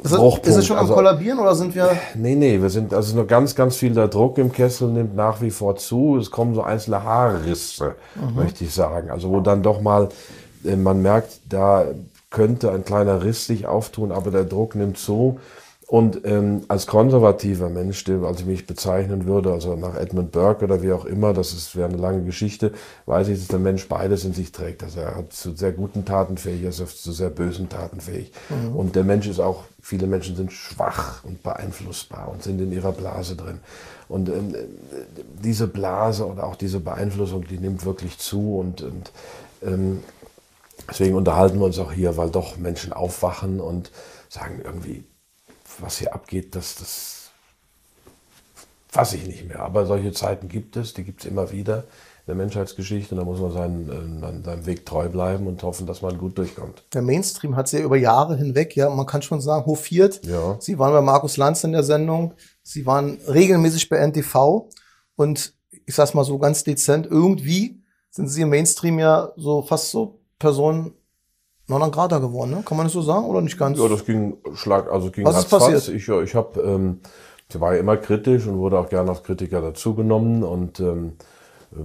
ist, 0.03 0.13
es, 0.13 0.19
Bruchpunkt, 0.19 0.47
ist 0.47 0.57
es 0.57 0.67
schon 0.67 0.77
am 0.77 0.83
also- 0.83 0.95
Kollabieren 0.95 1.39
oder 1.39 1.55
sind 1.55 1.75
wir? 1.75 1.91
Nee, 2.15 2.35
nee, 2.35 2.61
wir 2.61 2.71
sind, 2.71 2.93
also 2.93 3.17
noch 3.17 3.27
ganz, 3.27 3.55
ganz 3.55 3.77
viel 3.77 3.95
der 3.95 4.09
Druck 4.09 4.39
im 4.39 4.53
Kessel 4.53 4.89
nimmt 4.89 5.15
nach 5.17 5.41
wie 5.41 5.51
vor 5.51 5.77
zu. 5.77 6.17
Es 6.19 6.31
kommen 6.31 6.55
so 6.55 6.63
einzelne 6.63 7.03
Haarrisse, 7.03 7.95
möchte 8.35 8.65
ich 8.65 8.75
sagen. 8.75 9.11
Also 9.11 9.31
wo 9.31 9.41
dann 9.41 9.63
doch 9.63 9.81
mal, 9.81 10.09
äh, 10.65 10.77
man 10.77 11.03
merkt, 11.03 11.41
da 11.49 11.87
könnte 12.31 12.73
ein 12.73 12.85
kleiner 12.85 13.23
Riss 13.23 13.47
sich 13.47 13.67
auftun, 13.67 14.11
aber 14.11 14.31
der 14.31 14.45
Druck 14.45 14.75
nimmt 14.75 14.99
zu. 14.99 15.39
Und 15.87 16.25
ähm, 16.25 16.63
als 16.69 16.87
konservativer 16.87 17.69
Mensch, 17.69 18.05
der, 18.05 18.23
als 18.23 18.41
ich 18.41 18.47
mich 18.47 18.67
bezeichnen 18.67 19.27
würde, 19.27 19.53
also 19.53 19.77
nach 19.77 19.95
Edmund 19.95 20.33
Burke 20.33 20.65
oder 20.65 20.83
wie 20.83 20.93
auch 20.93 21.05
immer, 21.05 21.35
das 21.35 21.53
ist 21.53 21.77
wäre 21.77 21.89
eine 21.89 21.99
lange 21.99 22.25
Geschichte, 22.25 22.73
weiß 23.07 23.29
ich, 23.29 23.39
dass 23.39 23.49
der 23.49 23.59
Mensch 23.59 23.87
beides 23.87 24.25
in 24.25 24.33
sich 24.33 24.51
trägt. 24.51 24.83
Also 24.83 25.01
er 25.01 25.15
hat 25.15 25.33
zu 25.33 25.55
sehr 25.55 25.73
guten 25.73 26.05
Taten 26.05 26.39
fähig, 26.39 26.63
er 26.63 26.71
ist 26.71 27.03
zu 27.03 27.13
sehr 27.13 27.29
bösen 27.31 27.69
Taten 27.69 28.01
fähig. 28.01 28.33
Und 28.75 28.97
der 28.97 29.05
Mensch 29.05 29.29
ist 29.29 29.41
auch, 29.41 29.65
viele 29.85 30.07
Menschen 30.07 30.35
sind 30.35 30.51
schwach 30.51 31.23
und 31.25 31.43
beeinflussbar 31.43 32.29
und 32.29 32.43
sind 32.43 32.59
in 32.59 32.73
ihrer 32.73 32.93
Blase 32.93 33.37
drin. 33.37 33.61
Und 34.09 34.31
ähm, 34.31 34.57
diese 35.43 35.69
Blase 35.69 36.27
oder 36.27 36.45
auch 36.45 36.57
diese 36.57 36.81
Beeinflussung, 36.81 37.47
die 37.47 37.59
nimmt 37.59 37.85
wirklich 37.85 38.17
zu 38.17 38.57
und, 38.57 38.81
und 38.81 39.13
ähm, 39.63 40.03
deswegen 40.89 41.15
unterhalten 41.17 41.59
wir 41.59 41.67
uns 41.67 41.79
auch 41.79 41.93
hier, 41.93 42.17
weil 42.17 42.31
doch 42.31 42.57
Menschen 42.57 42.95
aufwachen 42.95 43.61
und 43.61 43.91
sagen 44.31 44.63
irgendwie, 44.65 45.05
was 45.79 45.99
hier 45.99 46.15
abgeht, 46.15 46.55
das, 46.57 46.77
das 46.77 47.31
fasse 48.89 49.19
ich 49.19 49.27
nicht 49.27 49.47
mehr. 49.47 49.61
Aber 49.61 49.85
solche 49.85 50.13
Zeiten 50.15 50.49
gibt 50.49 50.77
es, 50.79 50.95
die 50.95 51.05
gibt 51.05 51.21
es 51.21 51.27
immer 51.27 51.53
wieder 51.53 51.85
der 52.27 52.35
Menschheitsgeschichte. 52.35 53.15
Und 53.15 53.21
da 53.21 53.25
muss 53.25 53.41
man 53.41 53.53
seinen, 53.53 54.23
äh, 54.23 54.45
seinem 54.45 54.67
Weg 54.67 54.87
treu 54.87 55.09
bleiben 55.09 55.47
und 55.47 55.63
hoffen, 55.63 55.87
dass 55.87 56.03
man 56.03 56.19
gut 56.19 56.39
durchkommt. 56.39 56.85
Der 56.93 57.03
Mainstream 57.03 57.57
hat 57.57 57.69
sie 57.69 57.79
ja 57.79 57.85
über 57.85 57.97
Jahre 57.97 58.37
hinweg, 58.37 58.77
ja, 58.77 58.89
man 58.91 59.07
kann 59.07 59.23
schon 59.23 59.41
sagen, 59.41 59.67
hofiert. 59.67 60.25
Ja. 60.25 60.57
Sie 60.61 60.79
waren 60.79 60.93
bei 60.93 61.01
Markus 61.01 61.37
Lanz 61.37 61.65
in 61.65 61.73
der 61.73 61.83
Sendung. 61.83 62.35
Sie 62.63 62.87
waren 62.87 63.19
regelmäßig 63.29 63.89
bei 63.89 63.99
NTV. 63.99 64.69
Und 65.17 65.55
ich 65.87 65.95
sag's 65.95 66.15
mal 66.15 66.25
so 66.25 66.39
ganz 66.39 66.65
dezent, 66.65 67.07
irgendwie 67.07 67.83
sind 68.11 68.29
sie 68.29 68.43
im 68.43 68.51
Mainstream 68.51 68.99
ja 68.99 69.33
so 69.37 69.63
fast 69.63 69.91
so 69.91 70.21
Personen 70.39 70.95
non 71.67 71.91
grata 71.91 72.19
geworden, 72.19 72.51
ne? 72.51 72.63
Kann 72.65 72.77
man 72.77 72.87
das 72.87 72.93
so 72.93 73.03
sagen 73.03 73.27
oder 73.27 73.41
nicht 73.41 73.59
ganz? 73.59 73.79
Ja, 73.79 73.89
das 73.89 74.05
ging 74.05 74.37
Schlag, 74.55 74.91
also 74.91 75.11
ging 75.11 75.25
Was 75.25 75.39
ist 75.39 75.51
passiert? 75.51 75.89
Ich, 75.89 76.07
ja, 76.07 76.21
ich 76.23 76.35
habe, 76.35 76.61
ähm, 76.61 77.01
ich 77.49 77.61
war 77.61 77.75
ja 77.75 77.81
immer 77.81 77.97
kritisch 77.97 78.47
und 78.47 78.59
wurde 78.59 78.79
auch 78.79 78.89
gerne 78.89 79.11
als 79.11 79.23
Kritiker 79.23 79.61
dazugenommen 79.61 80.43
und 80.43 80.81
ähm, 80.81 81.15
äh, 81.73 81.85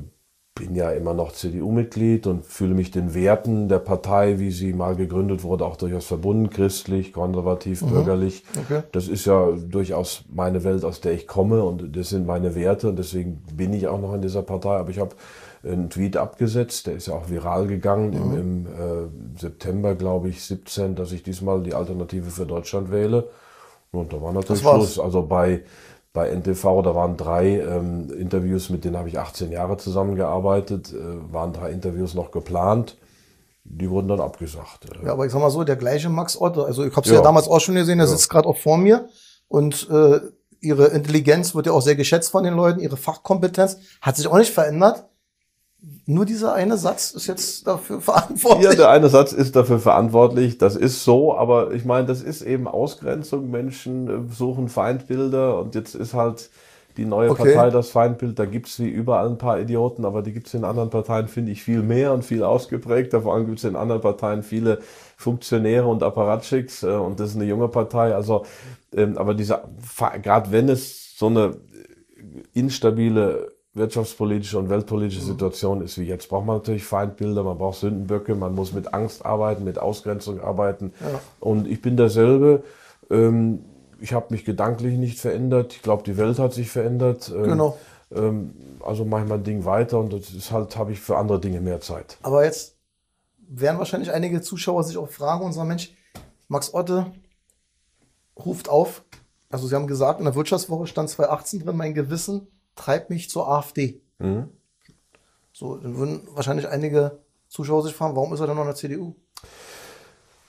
bin 0.56 0.76
ja 0.76 0.92
immer 0.92 1.14
noch 1.14 1.32
CDU-Mitglied 1.32 2.28
und 2.28 2.46
fühle 2.46 2.74
mich 2.74 2.92
den 2.92 3.14
Werten 3.14 3.70
der 3.70 3.80
Partei, 3.80 4.40
wie 4.40 4.52
sie 4.52 4.74
mal 4.74 4.96
gegründet 4.96 5.44
wurde, 5.44 5.66
auch 5.66 5.78
durchaus 5.78 6.06
verbunden, 6.06 6.50
christlich, 6.50 7.14
konservativ, 7.14 7.82
bürgerlich. 7.86 8.44
Mhm. 8.54 8.62
Okay. 8.62 8.84
Das 8.92 9.08
ist 9.08 9.26
ja 9.26 9.52
durchaus 9.52 10.26
meine 10.30 10.64
Welt, 10.66 10.84
aus 10.84 11.00
der 11.00 11.14
ich 11.14 11.28
komme 11.28 11.64
und 11.64 11.96
das 11.96 12.10
sind 12.10 12.28
meine 12.28 12.56
Werte 12.56 12.90
und 12.90 13.00
deswegen 13.00 13.42
bin 13.54 13.74
ich 13.74 13.88
auch 13.88 14.02
noch 14.02 14.14
in 14.14 14.22
dieser 14.22 14.42
Partei. 14.42 14.78
Aber 14.78 14.90
ich 14.90 15.00
habe 15.00 15.16
einen 15.64 15.90
Tweet 15.90 16.18
abgesetzt, 16.18 16.88
der 16.88 16.96
ist 16.96 17.08
ja 17.08 17.14
auch 17.14 17.30
viral 17.30 17.68
gegangen 17.68 18.14
im, 18.14 18.38
im 18.38 18.66
äh, 18.66 19.40
September, 19.40 19.96
glaube 19.96 20.30
ich, 20.30 20.44
17, 20.44 20.96
dass 20.96 21.12
ich 21.12 21.24
diesmal 21.24 21.64
die 21.64 21.74
Alternative 21.74 22.30
für 22.30 22.46
Deutschland 22.46 22.92
wähle. 22.92 23.30
Und 23.92 24.14
da 24.14 24.22
war 24.22 24.34
natürlich. 24.34 24.62
Schluss. 24.62 25.00
Also 25.00 25.24
bei, 25.24 25.64
bei 26.14 26.30
NTV, 26.30 26.82
da 26.82 26.96
waren 26.96 27.18
drei 27.18 27.60
ähm, 27.60 28.12
Interviews, 28.12 28.70
mit 28.70 28.84
denen 28.84 28.98
habe 28.98 29.10
ich 29.10 29.20
18 29.20 29.52
Jahre 29.52 29.78
zusammengearbeitet, 29.78 30.94
äh, 30.94 31.34
waren 31.34 31.54
drei 31.54 31.72
Interviews 31.72 32.16
noch 32.16 32.32
geplant. 32.32 32.98
Die 33.64 33.90
wurden 33.90 34.08
dann 34.08 34.20
abgesagt. 34.20 34.88
Ja, 35.04 35.12
aber 35.12 35.28
ich 35.28 35.32
sag 35.32 35.40
mal 35.42 35.52
so, 35.52 35.64
der 35.64 35.76
gleiche 35.76 36.10
Max 36.10 36.40
Otto, 36.40 36.64
also 36.64 36.84
ich 36.84 36.96
habe 36.96 37.08
sie 37.08 37.14
ja. 37.14 37.20
Ja. 37.20 37.24
damals 37.24 37.48
auch 37.48 37.60
schon 37.60 37.76
gesehen, 37.76 38.00
der 38.00 38.08
sitzt 38.08 38.30
gerade 38.30 38.48
auch 38.48 38.58
vor 38.58 38.78
mir 38.78 39.10
und 39.48 39.88
äh, 39.92 40.20
ihre 40.60 40.88
Intelligenz 40.88 41.54
wird 41.54 41.68
ja 41.68 41.74
auch 41.74 41.82
sehr 41.82 41.96
geschätzt 41.96 42.32
von 42.32 42.44
den 42.44 42.56
Leuten, 42.56 42.80
ihre 42.80 42.98
Fachkompetenz 42.98 43.78
hat 44.02 44.16
sich 44.18 44.28
auch 44.28 44.38
nicht 44.38 44.52
verändert. 44.52 45.06
Nur 46.06 46.26
dieser 46.26 46.54
eine 46.54 46.78
Satz 46.78 47.12
ist 47.12 47.28
jetzt 47.28 47.66
dafür 47.66 48.02
verantwortlich. 48.02 48.66
Ja, 48.66 48.76
der 48.76 48.90
eine 48.90 49.10
Satz 49.10 49.32
ist 49.32 49.56
dafür 49.56 49.80
verantwortlich, 49.80 50.58
das 50.58 50.76
ist 50.76 51.04
so, 51.04 51.38
aber 51.38 51.72
ich 51.72 51.86
meine, 51.86 52.08
das 52.08 52.22
ist 52.22 52.42
eben 52.42 52.68
Ausgrenzung. 52.68 53.50
Menschen 53.50 54.08
äh, 54.08 54.34
suchen 54.34 54.68
Feindbilder 54.68 55.60
und 55.60 55.76
jetzt 55.76 55.96
ist 55.96 56.14
halt 56.14 56.50
die 56.98 57.06
neue 57.06 57.30
Okay. 57.30 57.54
Partei 57.56 57.70
das 57.70 57.92
Feindbild. 57.92 58.38
Da 58.38 58.46
gibt's 58.46 58.78
wie 58.80 58.90
überall 58.90 59.30
ein 59.30 59.38
paar 59.38 59.60
Idioten, 59.60 60.04
aber 60.04 60.22
die 60.22 60.34
gibt's 60.34 60.54
in 60.54 60.66
anderen 60.66 60.90
Parteien, 60.90 61.30
finde 61.30 61.52
ich, 61.54 61.64
viel 61.64 61.82
mehr 61.82 62.12
und 62.14 62.26
viel 62.26 62.44
ausgeprägter. 62.44 63.22
Vor 63.22 63.34
allem 63.36 63.46
gibt's 63.46 63.64
in 63.64 63.78
anderen 63.78 64.02
Parteien 64.02 64.44
viele 64.44 64.80
Funktionäre 65.16 65.88
und 65.88 66.04
Apparatschicks 66.04 66.84
äh, 66.84 66.88
und 66.88 67.20
das 67.22 67.30
ist 67.30 67.36
eine 67.38 67.46
junge 67.46 67.70
Partei. 67.70 68.14
Also, 68.14 68.46
ähm, 68.94 69.18
aber 69.18 69.34
dieser, 69.34 69.70
gerade 70.22 70.52
wenn 70.52 70.68
es 70.68 71.18
so 71.18 71.28
eine 71.28 71.56
instabile 72.54 73.59
wirtschaftspolitische 73.80 74.60
und 74.60 74.70
weltpolitische 74.70 75.22
Situation 75.22 75.82
ist 75.82 75.98
wie 75.98 76.04
jetzt, 76.04 76.30
braucht 76.30 76.46
man 76.46 76.58
natürlich 76.58 76.86
Feindbilder, 76.86 77.44
man 77.44 77.58
braucht 77.58 77.80
Sündenböcke, 77.80 78.36
man 78.36 78.54
muss 78.54 78.74
mit 78.74 78.94
Angst 78.94 79.26
arbeiten, 79.26 79.64
mit 79.64 79.80
Ausgrenzung 79.80 80.40
arbeiten. 80.42 80.94
Und 81.40 81.68
ich 81.68 81.82
bin 81.82 81.98
derselbe. 81.98 82.64
Ähm, 83.10 83.60
ich 84.00 84.14
habe 84.14 84.28
mich 84.30 84.46
gedanklich 84.46 84.98
nicht 84.98 85.20
verändert. 85.20 85.74
Ich 85.74 85.82
glaube, 85.82 86.04
die 86.04 86.18
Welt 86.18 86.40
hat 86.40 86.54
sich 86.54 86.70
verändert. 86.70 87.32
Ähm, 87.36 87.44
Genau. 87.44 87.78
Ähm, 88.16 88.54
also 88.86 89.06
mache 89.06 89.24
ich 89.24 89.30
mein 89.30 89.44
Ding 89.44 89.66
weiter 89.66 90.00
und 90.00 90.14
das 90.14 90.32
ist 90.32 90.52
halt, 90.52 90.76
habe 90.78 90.92
ich 90.92 91.00
für 91.00 91.18
andere 91.18 91.40
Dinge 91.40 91.62
mehr 91.62 91.82
Zeit. 91.82 92.18
Aber 92.22 92.44
jetzt 92.44 92.76
werden 93.48 93.78
wahrscheinlich 93.78 94.12
einige 94.12 94.42
Zuschauer 94.42 94.84
sich 94.84 94.98
auch 94.98 95.10
fragen 95.10 95.44
und 95.44 95.54
sagen, 95.54 95.68
Mensch, 95.68 95.94
Max 96.48 96.74
Otte 96.74 97.12
ruft 98.38 98.70
auf. 98.70 99.04
Also 99.50 99.68
Sie 99.68 99.76
haben 99.76 99.88
gesagt, 99.88 100.20
in 100.20 100.26
der 100.26 100.36
Wirtschaftswoche 100.36 100.88
stand 100.88 101.10
2018 101.10 101.60
drin, 101.62 101.76
mein 101.76 101.94
Gewissen 101.94 102.48
treibt 102.80 103.10
mich 103.10 103.30
zur 103.30 103.48
AfD. 103.50 104.02
Mhm. 104.20 104.48
So, 105.52 105.76
dann 105.76 105.98
würden 105.98 106.22
wahrscheinlich 106.34 106.68
einige 106.68 107.20
Zuschauer 107.50 107.84
sich 107.84 107.94
fragen, 107.94 108.16
warum 108.16 108.34
ist 108.34 108.40
er 108.40 108.48
dann 108.48 108.56
noch 108.56 108.64
in 108.64 108.70
der 108.70 108.76
CDU? 108.76 109.16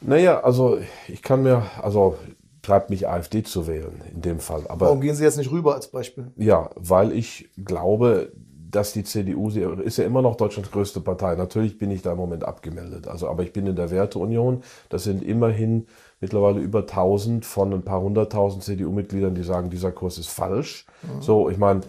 Naja, 0.01 0.41
also 0.41 0.79
ich 1.09 1.23
kann 1.23 1.43
mir, 1.43 1.65
also 1.83 2.17
treibt 2.63 2.89
mich 2.91 3.09
AfD 3.09 3.43
zu 3.43 3.67
wählen 3.67 4.01
in 4.15 4.23
dem 4.23 4.39
Fall. 4.39 4.65
Aber 4.69 4.87
Warum 4.87 5.01
gehen 5.01 5.15
Sie 5.15 5.25
jetzt 5.25 5.39
nicht 5.39 5.51
rüber 5.51 5.75
als 5.75 5.89
Beispiel? 5.89 6.31
Ja, 6.37 6.71
weil 6.77 7.13
ich 7.13 7.51
glaube, 7.57 8.33
dass 8.71 8.93
die 8.93 9.03
CDU, 9.03 9.51
sie 9.51 9.63
ist 9.63 9.99
ja 9.99 10.05
immer 10.05 10.23
noch 10.23 10.37
Deutschlands 10.37 10.71
größte 10.71 11.01
Partei. 11.01 11.35
Natürlich 11.35 11.79
bin 11.79 11.91
ich 11.91 12.03
da 12.03 12.13
im 12.13 12.19
Moment 12.19 12.45
abgemeldet. 12.45 13.09
Also, 13.09 13.29
aber 13.29 13.43
ich 13.43 13.53
bin 13.53 13.67
in 13.67 13.75
der 13.75 13.91
Werteunion. 13.91 14.63
Das 14.89 15.03
sind 15.03 15.25
immerhin 15.25 15.89
mittlerweile 16.21 16.61
über 16.61 16.81
1000 16.81 17.45
von 17.45 17.73
ein 17.73 17.83
paar 17.83 18.01
hunderttausend 18.01 18.63
CDU-Mitgliedern, 18.63 19.35
die 19.35 19.43
sagen, 19.43 19.71
dieser 19.71 19.91
Kurs 19.91 20.19
ist 20.19 20.29
falsch. 20.29 20.87
So, 21.19 21.51
ich 21.51 21.59
meine, 21.59 21.81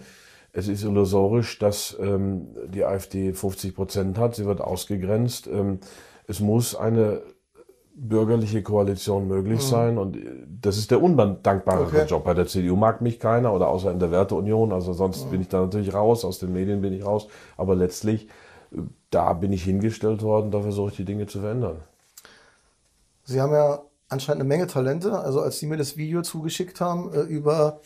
es 0.52 0.68
ist 0.68 0.84
illusorisch, 0.84 1.58
dass 1.58 1.96
ähm, 2.00 2.48
die 2.68 2.84
AfD 2.84 3.32
50 3.32 3.74
Prozent 3.74 4.18
hat. 4.18 4.34
Sie 4.34 4.44
wird 4.44 4.60
ausgegrenzt. 4.60 5.46
Ähm, 5.46 5.80
es 6.26 6.40
muss 6.40 6.74
eine 6.74 7.22
bürgerliche 7.94 8.62
Koalition 8.62 9.28
möglich 9.28 9.60
sein 9.62 9.98
und 9.98 10.16
äh, 10.16 10.20
das 10.60 10.78
ist 10.78 10.90
der 10.90 11.02
undankbare 11.02 11.84
Okay. 11.84 12.06
Job. 12.06 12.24
Bei 12.24 12.34
der 12.34 12.46
CDU 12.46 12.76
mag 12.76 13.00
mich 13.00 13.18
keiner 13.18 13.52
oder 13.52 13.68
außer 13.68 13.90
in 13.90 13.98
der 13.98 14.10
Werteunion, 14.10 14.72
also 14.72 14.92
sonst 14.92 15.30
bin 15.30 15.40
ich 15.40 15.48
da 15.48 15.60
natürlich 15.60 15.92
raus, 15.94 16.24
aus 16.24 16.38
den 16.38 16.52
Medien 16.52 16.80
bin 16.80 16.92
ich 16.92 17.04
raus, 17.04 17.28
aber 17.56 17.74
letztlich, 17.74 18.28
äh, 18.72 18.78
da 19.10 19.32
bin 19.34 19.52
ich 19.52 19.64
hingestellt 19.64 20.22
worden, 20.22 20.50
da 20.50 20.60
versuche 20.60 20.90
ich 20.90 20.96
die 20.96 21.04
Dinge 21.04 21.26
zu 21.26 21.40
verändern. 21.40 21.76
Sie 23.24 23.40
haben 23.40 23.52
ja 23.52 23.82
anscheinend 24.08 24.42
eine 24.42 24.48
Menge 24.48 24.66
Talente. 24.66 25.18
Also 25.18 25.40
als 25.40 25.58
Sie 25.58 25.66
mir 25.66 25.76
das 25.76 25.96
Video 25.96 26.22
zugeschickt 26.22 26.80
haben 26.80 27.12
äh, 27.12 27.20
über 27.20 27.80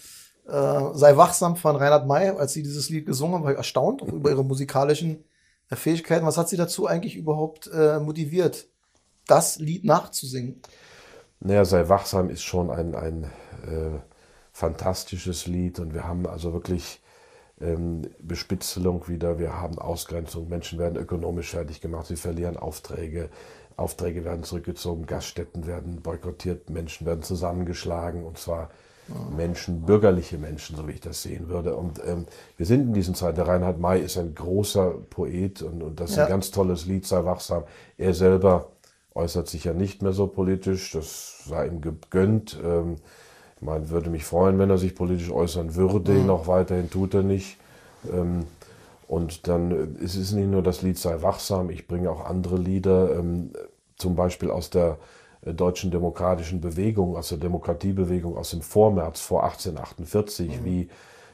äh, 0.46 0.94
Sei 0.94 1.16
wachsam 1.16 1.56
von 1.56 1.76
Reinhard 1.76 2.06
May, 2.06 2.30
als 2.30 2.52
Sie 2.52 2.62
dieses 2.62 2.88
Lied 2.88 3.06
gesungen 3.06 3.36
haben, 3.36 3.44
war 3.44 3.52
ich 3.52 3.56
erstaunt 3.58 4.02
über 4.02 4.30
Ihre 4.30 4.44
musikalischen 4.44 5.24
äh, 5.70 5.76
Fähigkeiten. 5.76 6.26
Was 6.26 6.38
hat 6.38 6.48
Sie 6.48 6.56
dazu 6.56 6.86
eigentlich 6.86 7.16
überhaupt 7.16 7.68
äh, 7.72 7.98
motiviert, 7.98 8.66
das 9.26 9.58
Lied 9.58 9.84
nachzusingen? 9.84 10.62
Naja, 11.40 11.64
sei 11.64 11.88
wachsam 11.88 12.30
ist 12.30 12.42
schon 12.42 12.70
ein, 12.70 12.94
ein 12.94 13.24
äh, 13.24 13.98
fantastisches 14.52 15.46
Lied 15.46 15.80
und 15.80 15.92
wir 15.92 16.04
haben 16.04 16.26
also 16.26 16.52
wirklich 16.52 17.02
ähm, 17.60 18.02
Bespitzelung 18.20 19.08
wieder, 19.08 19.38
wir 19.38 19.60
haben 19.60 19.78
Ausgrenzung, 19.78 20.48
Menschen 20.48 20.78
werden 20.78 20.96
ökonomisch 20.96 21.50
fertig 21.50 21.80
gemacht, 21.80 22.06
sie 22.06 22.16
verlieren 22.16 22.56
Aufträge, 22.56 23.28
Aufträge 23.76 24.24
werden 24.24 24.44
zurückgezogen, 24.44 25.06
Gaststätten 25.06 25.66
werden 25.66 26.00
boykottiert, 26.02 26.70
Menschen 26.70 27.06
werden 27.06 27.22
zusammengeschlagen. 27.22 28.24
Und 28.24 28.38
zwar 28.38 28.70
Menschen, 29.36 29.82
bürgerliche 29.82 30.38
Menschen, 30.38 30.76
so 30.76 30.86
wie 30.88 30.92
ich 30.92 31.00
das 31.00 31.22
sehen 31.22 31.48
würde. 31.48 31.76
Und 31.76 32.00
ähm, 32.06 32.26
wir 32.56 32.66
sind 32.66 32.88
in 32.88 32.92
diesen 32.94 33.14
Zeiten, 33.14 33.36
der 33.36 33.46
Reinhard 33.48 33.78
May 33.78 34.00
ist 34.00 34.16
ein 34.18 34.34
großer 34.34 34.94
Poet 35.10 35.62
und, 35.62 35.82
und 35.82 36.00
das 36.00 36.10
ist 36.10 36.16
Ja. 36.16 36.24
ein 36.24 36.30
ganz 36.30 36.50
tolles 36.50 36.86
Lied, 36.86 37.06
sei 37.06 37.24
wachsam. 37.24 37.64
Er 37.98 38.14
selber 38.14 38.68
äußert 39.14 39.48
sich 39.48 39.64
ja 39.64 39.72
nicht 39.72 40.02
mehr 40.02 40.12
so 40.12 40.26
politisch, 40.26 40.92
das 40.92 41.44
sei 41.46 41.66
ihm 41.68 41.80
gegönnt. 41.80 42.58
Ähm, 42.64 42.96
ich 43.56 43.62
meine, 43.62 43.88
würde 43.90 44.10
mich 44.10 44.24
freuen, 44.24 44.58
wenn 44.58 44.68
er 44.70 44.78
sich 44.78 44.94
politisch 44.94 45.30
äußern 45.30 45.74
würde, 45.76 46.12
noch 46.12 46.46
weiterhin 46.46 46.90
tut 46.90 47.14
er 47.14 47.22
nicht. 47.22 47.56
Ähm, 48.12 48.44
und 49.08 49.46
dann 49.48 49.70
äh, 49.70 50.04
es 50.04 50.16
ist 50.16 50.32
nicht 50.32 50.48
nur 50.50 50.62
das 50.62 50.82
Lied 50.82 50.98
sei 50.98 51.22
wachsam, 51.22 51.70
ich 51.70 51.86
bringe 51.86 52.10
auch 52.10 52.24
andere 52.24 52.56
Lieder, 52.58 53.14
ähm, 53.16 53.52
zum 53.96 54.16
Beispiel 54.16 54.50
aus 54.50 54.68
der 54.68 54.98
deutschen 55.54 55.90
demokratischen 55.90 56.60
Bewegung, 56.60 57.16
aus 57.16 57.28
der 57.28 57.38
Demokratiebewegung 57.38 58.36
aus 58.36 58.50
dem 58.50 58.62
Vormärz 58.62 59.20
vor 59.20 59.44
1848, 59.44 60.64
wie, 60.64 60.88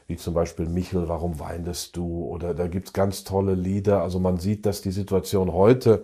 wie 0.07 0.17
zum 0.17 0.33
Beispiel 0.33 0.67
Michel, 0.67 1.07
warum 1.07 1.39
weintest 1.39 1.95
du? 1.95 2.25
Oder 2.25 2.53
da 2.53 2.67
gibt's 2.67 2.93
ganz 2.93 3.23
tolle 3.23 3.55
Lieder. 3.55 4.01
Also 4.01 4.19
man 4.19 4.37
sieht, 4.37 4.65
dass 4.65 4.81
die 4.81 4.91
Situation 4.91 5.53
heute 5.53 6.03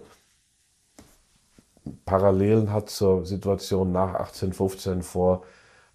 Parallelen 2.06 2.72
hat 2.72 2.90
zur 2.90 3.26
Situation 3.26 3.92
nach 3.92 4.16
1815 4.16 5.02
vor 5.02 5.44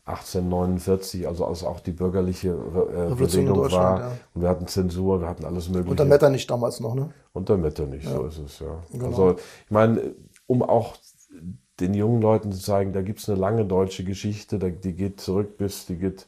1849, 0.06 1.26
also 1.26 1.46
als 1.46 1.64
auch 1.64 1.80
die 1.80 1.92
bürgerliche 1.92 2.48
äh, 2.48 2.52
Revolution 2.52 3.46
Bewegung 3.46 3.72
war. 3.72 4.00
ja. 4.00 4.12
Und 4.34 4.42
wir 4.42 4.48
hatten 4.48 4.66
Zensur, 4.66 5.20
wir 5.20 5.28
hatten 5.28 5.44
alles 5.44 5.68
Mögliche. 5.68 5.90
Unter 5.90 6.04
Metternich 6.04 6.46
damals 6.46 6.80
noch, 6.80 6.94
ne? 6.94 7.10
Unter 7.32 7.56
Metternich, 7.56 8.06
so 8.06 8.24
ist 8.24 8.38
es, 8.38 8.58
ja. 8.58 8.82
Genau. 8.92 9.06
Also, 9.06 9.36
ich 9.64 9.70
meine, 9.70 10.14
um 10.46 10.62
auch 10.62 10.96
den 11.80 11.94
jungen 11.94 12.22
Leuten 12.22 12.52
zu 12.52 12.60
zeigen, 12.60 12.92
da 12.92 13.02
gibt's 13.02 13.28
eine 13.28 13.38
lange 13.38 13.64
deutsche 13.64 14.04
Geschichte, 14.04 14.58
die 14.58 14.92
geht 14.92 15.20
zurück 15.20 15.56
bis, 15.58 15.86
die 15.86 15.96
geht 15.96 16.26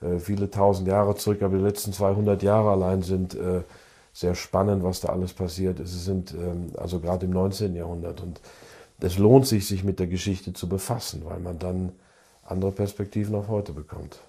äh, 0.00 0.18
viele 0.18 0.50
tausend 0.50 0.88
Jahre 0.88 1.14
zurück, 1.14 1.42
aber 1.42 1.56
die 1.56 1.64
letzten 1.64 1.92
200 1.92 2.42
Jahre 2.42 2.70
allein 2.70 3.02
sind 3.02 3.34
äh, 3.34 3.62
sehr 4.12 4.34
spannend, 4.34 4.82
was 4.82 5.00
da 5.00 5.08
alles 5.08 5.32
passiert 5.32 5.80
ist. 5.80 5.94
Es 5.94 6.04
sind 6.04 6.34
ähm, 6.34 6.72
also 6.76 7.00
gerade 7.00 7.26
im 7.26 7.32
19. 7.32 7.74
Jahrhundert 7.74 8.20
und 8.20 8.40
es 9.00 9.18
lohnt 9.18 9.46
sich, 9.46 9.66
sich 9.66 9.82
mit 9.82 9.98
der 9.98 10.06
Geschichte 10.06 10.52
zu 10.52 10.68
befassen, 10.68 11.22
weil 11.24 11.40
man 11.40 11.58
dann 11.58 11.92
andere 12.44 12.72
Perspektiven 12.72 13.34
auf 13.34 13.48
heute 13.48 13.72
bekommt. 13.72 14.20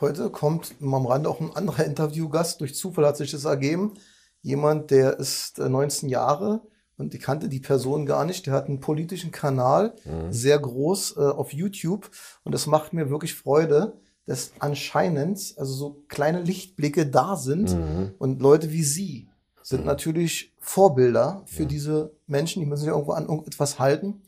Heute 0.00 0.30
kommt 0.30 0.74
am 0.80 1.06
Rande 1.06 1.28
auch 1.28 1.40
ein 1.40 1.54
anderer 1.54 1.84
Interviewgast. 1.84 2.60
Durch 2.60 2.74
Zufall 2.74 3.06
hat 3.06 3.16
sich 3.16 3.30
das 3.30 3.44
ergeben. 3.44 3.94
Jemand, 4.42 4.90
der 4.90 5.18
ist 5.18 5.58
äh, 5.58 5.68
19 5.68 6.08
Jahre 6.08 6.60
und 6.98 7.14
ich 7.14 7.22
kannte 7.22 7.48
die 7.48 7.60
Person 7.60 8.04
gar 8.04 8.24
nicht. 8.24 8.46
Der 8.46 8.52
hat 8.52 8.66
einen 8.66 8.80
politischen 8.80 9.30
Kanal, 9.30 9.94
sehr 10.30 10.58
groß 10.58 11.16
äh, 11.16 11.20
auf 11.20 11.52
YouTube. 11.52 12.10
Und 12.44 12.54
es 12.54 12.66
macht 12.66 12.92
mir 12.92 13.08
wirklich 13.08 13.34
Freude, 13.34 13.94
dass 14.26 14.52
anscheinend 14.58 15.54
also 15.56 15.72
so 15.72 16.02
kleine 16.08 16.42
Lichtblicke 16.42 17.06
da 17.06 17.36
sind. 17.36 17.74
Und 18.18 18.42
Leute 18.42 18.70
wie 18.72 18.82
Sie 18.82 19.28
sind 19.62 19.86
natürlich 19.86 20.54
Vorbilder 20.58 21.42
für 21.46 21.66
diese 21.66 22.12
Menschen. 22.26 22.60
Die 22.60 22.66
müssen 22.66 22.82
sich 22.82 22.90
irgendwo 22.90 23.12
an 23.12 23.24
irgendetwas 23.28 23.78
halten. 23.78 24.22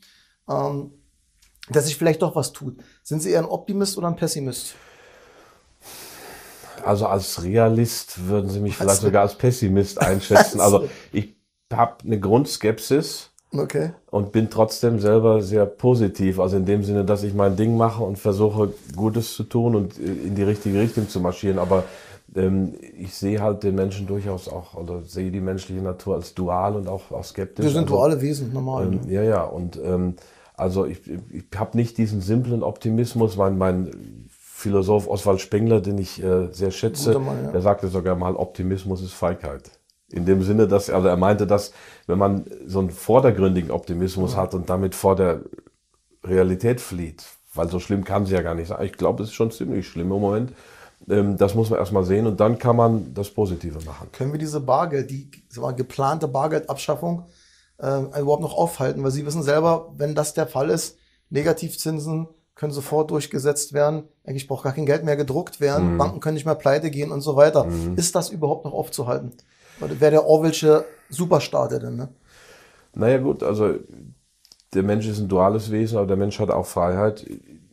Ähm, 0.49 0.93
dass 1.71 1.87
sich 1.87 1.97
vielleicht 1.97 2.23
doch 2.23 2.37
was 2.37 2.53
tut. 2.53 2.79
Sind 3.03 3.23
Sie 3.23 3.31
eher 3.31 3.41
ein 3.41 3.47
Optimist 3.47 3.97
oder 3.97 4.09
ein 4.09 4.17
Pessimist? 4.17 4.75
Also 6.85 7.07
als 7.07 7.43
Realist 7.43 8.27
würden 8.27 8.51
Sie 8.51 8.61
mich 8.61 8.77
vielleicht 8.77 9.03
sogar 9.03 9.23
als 9.23 9.37
Pessimist 9.37 10.01
einschätzen. 10.01 10.61
Also 10.61 10.89
ich 11.13 11.37
habe 11.73 11.97
eine 12.05 12.19
Grundskepsis 12.19 13.31
Okay. 13.53 13.91
und 14.11 14.31
bin 14.31 14.49
trotzdem 14.49 15.01
selber 15.01 15.43
sehr 15.43 15.67
positiv. 15.67 16.39
Also 16.39 16.57
in 16.57 16.67
dem 16.67 16.85
Sinne, 16.85 17.05
dass 17.05 17.25
ich 17.25 17.35
mein 17.35 17.57
Ding 17.57 17.77
mache 17.77 18.03
und 18.05 18.17
versuche 18.17 18.73
Gutes 18.95 19.35
zu 19.35 19.43
tun 19.43 19.75
und 19.75 19.99
in 19.99 20.37
die 20.37 20.45
richtige 20.45 20.79
Richtung 20.81 21.09
zu 21.09 21.19
marschieren. 21.21 21.59
Aber 21.59 21.83
ähm, 22.37 22.75
ich 22.97 23.15
sehe 23.15 23.41
halt 23.41 23.65
den 23.65 23.75
Menschen 23.75 24.07
durchaus 24.07 24.49
auch 24.49 24.75
oder 24.75 25.03
sehe 25.03 25.33
die 25.33 25.41
menschliche 25.41 25.83
Natur 25.83 26.15
als 26.15 26.35
dual 26.35 26.77
und 26.77 26.89
auch, 26.89 27.11
auch 27.11 27.25
skeptisch. 27.25 27.65
Wir 27.65 27.73
sind 27.73 27.85
also, 27.85 27.97
duale 27.97 28.21
Wesen, 28.21 28.53
normal. 28.53 28.87
ähm, 28.87 29.01
ja, 29.09 29.23
ja, 29.23 29.43
und 29.43 29.81
ähm, 29.83 30.15
also 30.55 30.87
ich, 30.87 31.01
ich 31.09 31.45
habe 31.57 31.77
nicht 31.77 31.99
diesen 31.99 32.21
simplen 32.21 32.63
Optimismus. 32.63 33.37
Mein, 33.37 33.59
mein 33.59 34.29
Philosoph 34.29 35.09
Oswald 35.09 35.41
Spengler, 35.41 35.81
den 35.81 35.99
ich 35.99 36.23
äh, 36.23 36.49
sehr 36.53 36.71
schätze, 36.71 37.19
Mann, 37.19 37.47
ja. 37.47 37.51
der 37.51 37.63
sagte 37.63 37.89
sogar 37.89 38.15
mal, 38.15 38.37
Optimismus 38.37 39.03
ist 39.03 39.13
Feigheit. 39.15 39.71
In 40.13 40.27
dem 40.27 40.43
Sinne, 40.43 40.67
dass, 40.67 40.91
also 40.91 41.09
er 41.09 41.17
meinte, 41.17 41.47
dass 41.47 41.73
wenn 42.07 42.19
man 42.19 42.45
so 42.67 42.81
einen 42.81 42.91
vordergründigen 42.91 43.71
Optimismus 43.71 44.37
hat 44.37 44.55
und 44.55 44.69
damit 44.69 44.95
vor 44.95 45.15
der 45.15 45.43
Realität 46.25 46.81
flieht, 46.81 47.25
weil 47.55 47.69
so 47.69 47.81
schlimm 47.81 48.05
kann 48.05 48.27
sie 48.27 48.35
ja 48.35 48.43
gar 48.43 48.55
nicht 48.55 48.69
sein. 48.69 48.85
Ich 48.85 48.93
glaube, 48.93 49.23
es 49.23 49.31
ist 49.31 49.35
schon 49.35 49.51
ziemlich 49.51 49.87
schlimm 49.87 50.13
im 50.13 50.21
Moment. 50.21 50.53
Ähm, 51.09 51.37
das 51.37 51.55
muss 51.55 51.71
man 51.71 51.79
erstmal 51.79 52.05
sehen 52.05 52.27
und 52.27 52.41
dann 52.41 52.59
kann 52.59 52.77
man 52.77 53.15
das 53.15 53.31
Positive 53.31 53.79
machen. 53.87 54.09
Können 54.13 54.33
wir 54.33 54.39
diese 54.39 54.61
Bargeld, 54.61 55.11
die 55.11 55.31
mal, 55.57 55.73
geplante 55.73 56.29
Bargeldabschaffung 56.29 57.27
äh, 57.79 58.21
überhaupt 58.21 58.43
noch 58.43 58.55
aufhalten? 58.55 59.03
Weil 59.03 59.11
Sie 59.11 59.25
wissen 59.25 59.43
selber, 59.43 59.93
wenn 59.97 60.15
das 60.15 60.35
der 60.35 60.47
Fall 60.47 60.71
ist, 60.71 60.99
Negativzinsen, 61.31 62.29
können 62.55 62.73
sofort 62.73 63.11
durchgesetzt 63.11 63.73
werden. 63.73 64.05
Eigentlich 64.25 64.47
braucht 64.47 64.65
gar 64.65 64.75
kein 64.75 64.85
Geld 64.85 65.03
mehr 65.03 65.17
gedruckt 65.17 65.61
werden. 65.61 65.95
Mhm. 65.95 65.99
Banken 65.99 66.21
können 66.21 66.35
nicht 66.35 66.45
mehr 66.45 66.55
pleite 66.55 66.91
gehen 66.91 67.11
und 67.11 67.23
so 67.23 67.35
weiter. 67.37 67.65
Mhm. 67.65 67.97
Ist 67.97 68.15
das 68.15 68.29
überhaupt 68.29 68.67
noch 68.67 68.75
aufzuhalten? 68.75 69.33
Wäre 69.81 70.11
der 70.11 70.27
Orwellsche 70.27 70.85
Superstaat 71.09 71.73
denn, 71.73 71.97
ne? 71.97 72.09
Naja, 72.95 73.19
gut, 73.19 73.43
also 73.43 73.75
der 74.75 74.83
Mensch 74.83 75.07
ist 75.07 75.19
ein 75.19 75.29
duales 75.29 75.71
Wesen, 75.71 75.99
aber 75.99 76.07
der 76.07 76.17
Mensch 76.17 76.39
hat 76.39 76.51
auch 76.51 76.67
Freiheit. 76.67 77.27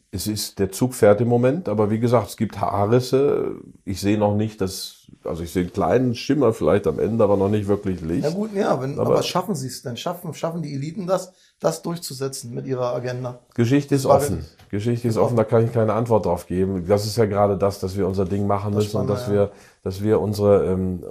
Es 0.10 0.26
ist, 0.26 0.58
der 0.58 0.72
Zug 0.72 0.96
fährt 0.96 1.22
im 1.22 1.28
Moment, 1.28 1.68
aber 1.68 1.92
wie 1.92 2.00
gesagt, 2.00 2.30
es 2.30 2.38
gibt 2.38 2.60
Haarrisse. 2.62 3.56
Ich 3.84 4.00
sehe 4.00 4.18
noch 4.18 4.36
nicht, 4.36 4.62
dass, 4.62 5.08
also 5.24 5.44
ich 5.44 5.52
sehe 5.52 5.64
einen 5.64 5.74
kleinen 5.74 6.16
Schimmer 6.16 6.54
vielleicht 6.54 6.88
am 6.88 7.00
Ende, 7.00 7.24
aber 7.24 7.36
noch 7.36 7.50
nicht 7.50 7.68
wirklich 7.68 8.02
Licht. 8.02 8.24
Ja 8.24 8.30
gut, 8.32 8.54
ja, 8.54 8.82
wenn, 8.82 8.98
aber, 8.98 9.16
aber 9.16 9.24
schaffen 9.24 9.54
sie 9.54 9.68
es 9.68 9.82
denn? 9.82 9.98
Schaffen, 9.98 10.34
schaffen 10.34 10.62
die 10.62 10.74
Eliten 10.74 11.08
das, 11.08 11.34
das 11.60 11.82
durchzusetzen 11.82 12.54
mit 12.54 12.66
ihrer 12.66 12.96
Agenda? 12.96 13.40
Geschichte 13.54 13.96
ist 13.96 14.06
offen. 14.06 14.46
Geschichte 14.70 15.08
ist 15.08 15.18
offen, 15.18 15.36
da 15.36 15.44
kann 15.44 15.66
ich 15.66 15.74
keine 15.74 15.94
Antwort 15.94 16.26
drauf 16.26 16.48
geben. 16.48 16.86
Das 16.88 17.06
ist 17.06 17.18
ja 17.18 17.26
gerade 17.26 17.58
das, 17.58 17.80
dass 17.80 17.96
wir 17.98 18.08
unser 18.08 18.26
Ding 18.26 18.48
machen 18.48 18.74
müssen 18.74 18.90
spannend, 18.90 19.10
und 19.10 19.16
dass 19.16 19.28
ja. 19.28 19.34
wir, 19.34 19.52
dass 19.84 20.02
wir 20.02 20.20
unsere, 20.20 20.66
ähm, 20.66 21.04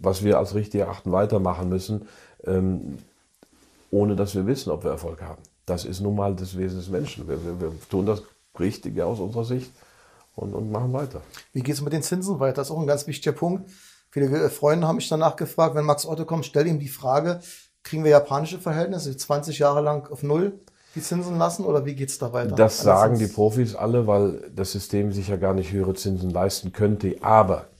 was 0.00 0.24
wir 0.24 0.38
als 0.38 0.54
richtig 0.54 0.80
erachten, 0.80 1.12
weitermachen 1.12 1.68
müssen, 1.68 2.08
ähm, 2.44 2.98
ohne 3.90 4.16
dass 4.16 4.34
wir 4.34 4.46
wissen, 4.46 4.70
ob 4.70 4.84
wir 4.84 4.90
Erfolg 4.90 5.22
haben. 5.22 5.42
Das 5.66 5.84
ist 5.84 6.00
nun 6.00 6.16
mal 6.16 6.34
das 6.34 6.56
Wesen 6.56 6.78
des 6.78 6.88
Menschen. 6.88 7.28
Wir, 7.28 7.44
wir, 7.44 7.60
wir 7.60 7.72
tun 7.88 8.06
das 8.06 8.22
Richtige 8.58 9.06
aus 9.06 9.20
unserer 9.20 9.44
Sicht 9.44 9.70
und, 10.34 10.54
und 10.54 10.72
machen 10.72 10.92
weiter. 10.92 11.20
Wie 11.52 11.62
geht 11.62 11.74
es 11.74 11.82
mit 11.82 11.92
den 11.92 12.02
Zinsen 12.02 12.40
weiter? 12.40 12.56
Das 12.56 12.68
ist 12.68 12.74
auch 12.74 12.80
ein 12.80 12.86
ganz 12.86 13.06
wichtiger 13.06 13.32
Punkt. 13.32 13.70
Viele 14.10 14.50
Freunde 14.50 14.88
haben 14.88 14.96
mich 14.96 15.08
danach 15.08 15.36
gefragt, 15.36 15.76
wenn 15.76 15.84
Max 15.84 16.04
Otto 16.04 16.24
kommt, 16.24 16.44
stell 16.44 16.66
ihm 16.66 16.80
die 16.80 16.88
Frage, 16.88 17.40
kriegen 17.84 18.02
wir 18.02 18.10
japanische 18.10 18.58
Verhältnisse 18.58 19.16
20 19.16 19.58
Jahre 19.58 19.80
lang 19.80 20.10
auf 20.10 20.22
Null 20.22 20.58
die 20.94 21.02
Zinsen 21.02 21.38
lassen 21.38 21.64
oder 21.64 21.86
wie 21.86 21.94
geht 21.94 22.08
es 22.08 22.18
da 22.18 22.32
weiter? 22.32 22.56
Das 22.56 22.80
sagen 22.80 23.18
die 23.18 23.28
Profis 23.28 23.76
alle, 23.76 24.06
weil 24.06 24.50
das 24.54 24.72
System 24.72 25.12
sich 25.12 25.28
ja 25.28 25.36
gar 25.36 25.54
nicht 25.54 25.72
höhere 25.72 25.94
Zinsen 25.94 26.30
leisten 26.30 26.72
könnte. 26.72 27.16
Aber 27.20 27.58
äh, 27.58 27.79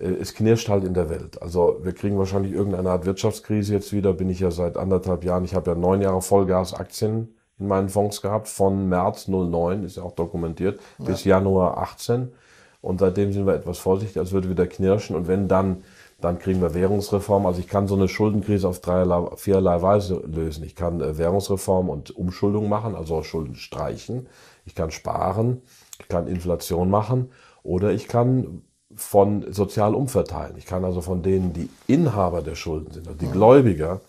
es 0.00 0.34
knirscht 0.34 0.68
halt 0.68 0.84
in 0.84 0.94
der 0.94 1.10
Welt. 1.10 1.42
Also 1.42 1.78
wir 1.82 1.92
kriegen 1.92 2.18
wahrscheinlich 2.18 2.52
irgendeine 2.52 2.90
Art 2.90 3.04
Wirtschaftskrise 3.04 3.74
jetzt 3.74 3.92
wieder. 3.92 4.14
Bin 4.14 4.30
ich 4.30 4.40
ja 4.40 4.50
seit 4.50 4.76
anderthalb 4.76 5.24
Jahren. 5.24 5.44
Ich 5.44 5.54
habe 5.54 5.70
ja 5.70 5.76
neun 5.76 6.00
Jahre 6.00 6.22
Vollgasaktien 6.22 7.34
in 7.58 7.68
meinen 7.68 7.90
Fonds 7.90 8.22
gehabt, 8.22 8.48
von 8.48 8.88
März 8.88 9.28
09, 9.28 9.84
ist 9.84 9.98
ja 9.98 10.02
auch 10.02 10.14
dokumentiert, 10.14 10.80
ja. 10.98 11.04
bis 11.04 11.24
Januar 11.24 11.76
18. 11.76 12.32
Und 12.80 13.00
seitdem 13.00 13.32
sind 13.32 13.46
wir 13.46 13.54
etwas 13.54 13.78
vorsichtig, 13.78 14.18
als 14.18 14.32
würde 14.32 14.48
wieder 14.48 14.66
knirschen. 14.66 15.14
Und 15.14 15.28
wenn 15.28 15.46
dann, 15.46 15.84
dann 16.22 16.38
kriegen 16.38 16.62
wir 16.62 16.72
Währungsreform. 16.72 17.44
Also 17.44 17.60
ich 17.60 17.68
kann 17.68 17.86
so 17.86 17.94
eine 17.94 18.08
Schuldenkrise 18.08 18.66
auf 18.66 18.80
dreierlei, 18.80 19.36
viererlei 19.36 19.82
Weise 19.82 20.22
lösen. 20.26 20.64
Ich 20.64 20.74
kann 20.74 21.02
äh, 21.02 21.18
Währungsreform 21.18 21.90
und 21.90 22.16
Umschuldung 22.16 22.70
machen, 22.70 22.94
also 22.94 23.22
Schulden 23.22 23.54
streichen. 23.54 24.28
Ich 24.64 24.74
kann 24.74 24.90
sparen. 24.90 25.60
Ich 26.00 26.08
kann 26.08 26.26
Inflation 26.26 26.88
machen. 26.88 27.30
Oder 27.62 27.92
ich 27.92 28.08
kann 28.08 28.62
von 29.00 29.52
sozial 29.52 29.94
umverteilen. 29.94 30.56
Ich 30.56 30.66
kann 30.66 30.84
also 30.84 31.00
von 31.00 31.22
denen, 31.22 31.52
die 31.52 31.70
Inhaber 31.86 32.42
der 32.42 32.54
Schulden 32.54 32.92
sind, 32.92 33.08
also 33.08 33.18
die 33.18 33.30
Gläubiger, 33.30 34.00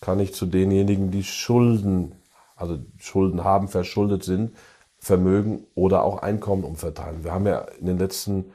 kann 0.00 0.20
ich 0.20 0.34
zu 0.34 0.46
denjenigen, 0.46 1.10
die 1.10 1.24
Schulden 1.24 2.12
also 2.58 2.78
Schulden 2.98 3.44
haben, 3.44 3.68
verschuldet 3.68 4.24
sind, 4.24 4.50
Vermögen 4.98 5.64
oder 5.74 6.02
auch 6.02 6.22
Einkommen 6.22 6.64
umverteilen. 6.64 7.22
Wir 7.22 7.32
haben 7.32 7.46
ja 7.46 7.60
in 7.80 7.86
den 7.86 7.98
letzten 7.98 8.46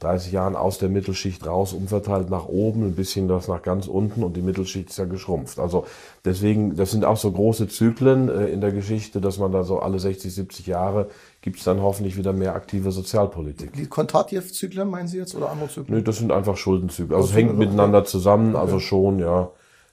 30 0.00 0.32
Jahren 0.32 0.56
aus 0.56 0.78
der 0.78 0.88
Mittelschicht 0.88 1.46
raus 1.46 1.72
umverteilt 1.72 2.30
nach 2.30 2.46
oben, 2.46 2.84
ein 2.84 2.94
bisschen 2.94 3.28
was 3.28 3.48
nach 3.48 3.62
ganz 3.62 3.86
unten 3.86 4.22
und 4.22 4.36
die 4.36 4.42
Mittelschicht 4.42 4.90
ist 4.90 4.98
ja 4.98 5.04
geschrumpft. 5.04 5.58
Also 5.58 5.86
deswegen, 6.24 6.76
das 6.76 6.90
sind 6.90 7.04
auch 7.04 7.16
so 7.16 7.30
große 7.30 7.68
Zyklen 7.68 8.28
äh, 8.28 8.46
in 8.46 8.60
der 8.60 8.72
Geschichte, 8.72 9.20
dass 9.20 9.38
man 9.38 9.52
da 9.52 9.64
so 9.64 9.80
alle 9.80 9.98
60, 9.98 10.34
70 10.34 10.66
Jahre 10.66 11.08
gibt 11.40 11.58
es 11.58 11.64
dann 11.64 11.80
hoffentlich 11.80 12.16
wieder 12.16 12.32
mehr 12.32 12.54
aktive 12.54 12.90
Sozialpolitik. 12.90 13.72
Die 13.72 13.86
Kontatjew-Zyklen 13.86 14.88
meinen 14.88 15.08
Sie 15.08 15.18
jetzt 15.18 15.34
oder 15.34 15.50
andere 15.50 15.68
Zyklen? 15.68 15.98
Nö, 15.98 16.02
das 16.02 16.18
sind 16.18 16.32
einfach 16.32 16.56
Schuldenzyklen. 16.56 17.14
Also 17.14 17.28
es 17.28 17.34
hängt 17.34 17.50
okay. 17.50 17.58
miteinander 17.58 18.04
zusammen, 18.04 18.54
okay. 18.54 18.64
also 18.64 18.80
schon, 18.80 19.18
ja. 19.18 19.50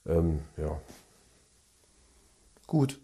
Ähm, 0.07 0.39
ja. 0.57 0.79
Gut. 2.67 2.99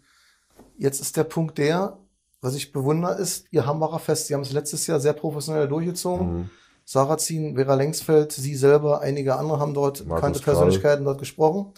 Jetzt 0.77 0.99
ist 0.99 1.17
der 1.17 1.23
Punkt 1.23 1.57
der, 1.57 1.97
was 2.41 2.55
ich 2.55 2.71
bewundere, 2.71 3.15
ist 3.15 3.45
Ihr 3.51 3.65
Hambacher 3.65 3.99
Fest. 3.99 4.27
Sie 4.27 4.33
haben 4.33 4.41
es 4.41 4.51
letztes 4.51 4.87
Jahr 4.87 4.99
sehr 4.99 5.13
professionell 5.13 5.67
durchgezogen. 5.67 6.39
Mhm. 6.39 6.49
Sarrazin, 6.85 7.55
Vera 7.55 7.75
Lengsfeld, 7.75 8.31
Sie 8.31 8.55
selber, 8.55 9.01
einige 9.01 9.35
andere 9.35 9.59
haben 9.59 9.73
dort 9.73 10.05
Markus 10.05 10.15
bekannte 10.15 10.39
Persönlichkeiten 10.41 11.05
dort 11.05 11.19
gesprochen. 11.19 11.73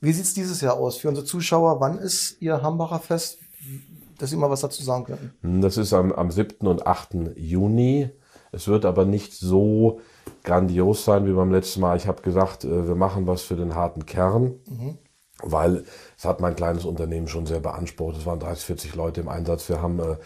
Wie 0.00 0.12
sieht 0.12 0.24
es 0.24 0.34
dieses 0.34 0.60
Jahr 0.60 0.74
aus 0.74 0.96
für 0.96 1.08
unsere 1.08 1.26
Zuschauer? 1.26 1.80
Wann 1.80 1.98
ist 1.98 2.36
Ihr 2.40 2.62
Hambacher 2.62 3.00
Fest, 3.00 3.38
dass 4.18 4.30
Sie 4.30 4.36
mal 4.36 4.50
was 4.50 4.60
dazu 4.60 4.82
sagen 4.82 5.04
können? 5.04 5.32
Hm, 5.40 5.62
das 5.62 5.76
ist 5.76 5.92
am, 5.92 6.12
am 6.12 6.30
7. 6.30 6.66
und 6.66 6.86
8. 6.86 7.36
Juni. 7.36 8.10
Es 8.52 8.68
wird 8.68 8.84
aber 8.84 9.04
nicht 9.04 9.32
so 9.34 10.00
grandios 10.44 11.04
sein 11.04 11.26
wie 11.26 11.32
beim 11.32 11.50
letzten 11.50 11.80
Mal. 11.80 11.96
Ich 11.96 12.06
habe 12.06 12.22
gesagt, 12.22 12.64
äh, 12.64 12.86
wir 12.86 12.94
machen 12.94 13.26
was 13.26 13.42
für 13.42 13.56
den 13.56 13.74
harten 13.74 14.06
Kern. 14.06 14.60
Mhm 14.68 14.98
weil 15.42 15.84
es 16.16 16.24
hat 16.24 16.40
mein 16.40 16.56
kleines 16.56 16.84
Unternehmen 16.84 17.28
schon 17.28 17.46
sehr 17.46 17.60
beansprucht. 17.60 18.16
Es 18.16 18.26
waren 18.26 18.40
30, 18.40 18.64
40 18.64 18.94
Leute 18.94 19.20
im 19.20 19.28
Einsatz. 19.28 19.68
Wir 19.68 19.82
haben 19.82 19.98
äh, 19.98 20.16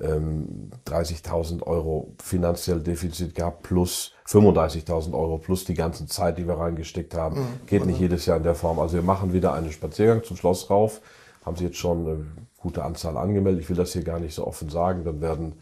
ähm, 0.00 0.70
30.000 0.86 1.62
Euro 1.62 2.14
finanziell 2.22 2.80
Defizit 2.80 3.34
gehabt 3.34 3.62
plus 3.62 4.12
35.000 4.26 5.12
Euro 5.12 5.38
plus 5.38 5.64
die 5.64 5.74
ganze 5.74 6.06
Zeit, 6.06 6.38
die 6.38 6.46
wir 6.46 6.58
reingesteckt 6.58 7.14
haben. 7.14 7.40
Mhm. 7.40 7.66
Geht 7.66 7.86
nicht 7.86 8.00
jedes 8.00 8.26
Jahr 8.26 8.36
in 8.36 8.42
der 8.42 8.54
Form. 8.54 8.78
Also 8.78 8.94
wir 8.94 9.02
machen 9.02 9.32
wieder 9.32 9.52
einen 9.52 9.72
Spaziergang 9.72 10.22
zum 10.24 10.36
Schloss 10.36 10.70
rauf. 10.70 11.00
Haben 11.44 11.56
Sie 11.56 11.64
jetzt 11.64 11.78
schon 11.78 12.06
eine 12.06 12.26
gute 12.58 12.84
Anzahl 12.84 13.16
angemeldet. 13.16 13.62
Ich 13.62 13.68
will 13.68 13.76
das 13.76 13.92
hier 13.92 14.02
gar 14.02 14.18
nicht 14.18 14.34
so 14.34 14.46
offen 14.46 14.68
sagen. 14.68 15.04
Dann 15.04 15.20
werden 15.20 15.54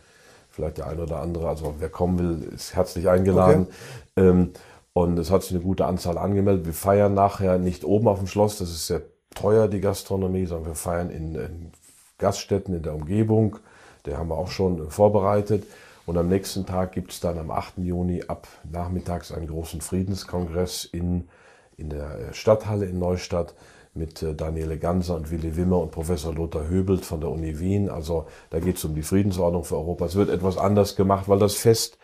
vielleicht 0.51 0.79
der 0.79 0.87
eine 0.87 1.03
oder 1.03 1.21
andere, 1.21 1.49
also 1.49 1.75
wer 1.79 1.91
kommen 1.91 2.19
will, 2.19 2.49
ist 2.55 2.75
herzlich 2.75 3.09
eingeladen. 3.09 3.69
Okay. 4.17 4.29
Ähm, 4.29 4.53
und 4.95 5.19
es 5.19 5.31
hat 5.31 5.43
sich 5.43 5.53
eine 5.53 5.61
gute 5.61 5.85
Anzahl 5.85 6.17
angemeldet. 6.17 6.65
Wir 6.65 6.73
feiern 6.73 7.13
nachher 7.13 7.59
nicht 7.59 7.85
oben 7.85 8.09
auf 8.09 8.19
dem 8.19 8.27
Schloss, 8.27 8.59
das 8.59 8.71
ist 8.71 8.87
sehr 8.87 9.03
teuer, 9.35 9.69
die 9.69 9.83
Gastronomie, 9.83 10.47
sondern 10.47 10.71
wir 10.71 10.75
feiern 10.75 11.11
in, 11.11 11.35
in 11.35 11.73
Gaststätten 12.17 12.75
in 12.75 12.83
der 12.83 12.95
Umgebung. 12.95 13.59
Der 14.07 14.19
haben 14.19 14.29
wir 14.29 14.39
auch 14.39 14.51
schon 14.51 14.91
vorbereitet. 14.91 15.65
Und 16.07 16.17
am 16.17 16.29
nächsten 16.29 16.67
Tag 16.67 16.93
gibt 16.93 17.13
es 17.13 17.21
dann 17.21 17.39
am 17.39 17.51
8. 17.51 17.79
Juni 17.79 18.23
ab 18.29 18.47
nachmittags 18.71 19.33
einen 19.33 19.49
großen 19.49 19.81
Friedenskongress 19.81 20.85
in, 20.85 21.29
in 21.77 21.91
der 21.91 22.33
Stadthalle 22.33 22.87
in 22.87 22.99
Neustadt 22.99 23.55
mit 23.93 24.23
äh, 24.23 24.35
Daniele 24.35 24.79
Ganser 24.79 25.17
und 25.17 25.31
Willi 25.31 25.57
Wimmer 25.57 25.81
und 25.81 25.91
Professor 25.91 26.33
Lothar 26.33 26.69
Höbelt 26.69 27.05
von 27.05 27.21
der 27.21 27.31
Uni 27.31 27.59
Wien. 27.59 27.91
Also 27.91 28.27
da 28.51 28.61
geht 28.61 28.77
es 28.77 28.85
um 28.85 28.95
die 28.95 29.03
Friedensordnung 29.03 29.65
für 29.65 29.77
Europa. 29.77 30.05
Es 30.05 30.15
wird 30.15 30.31
etwas 30.31 30.59
anders 30.59 30.95
gemacht, 30.97 31.29
weil 31.29 31.39
das 31.39 31.55
Fest 31.55 31.99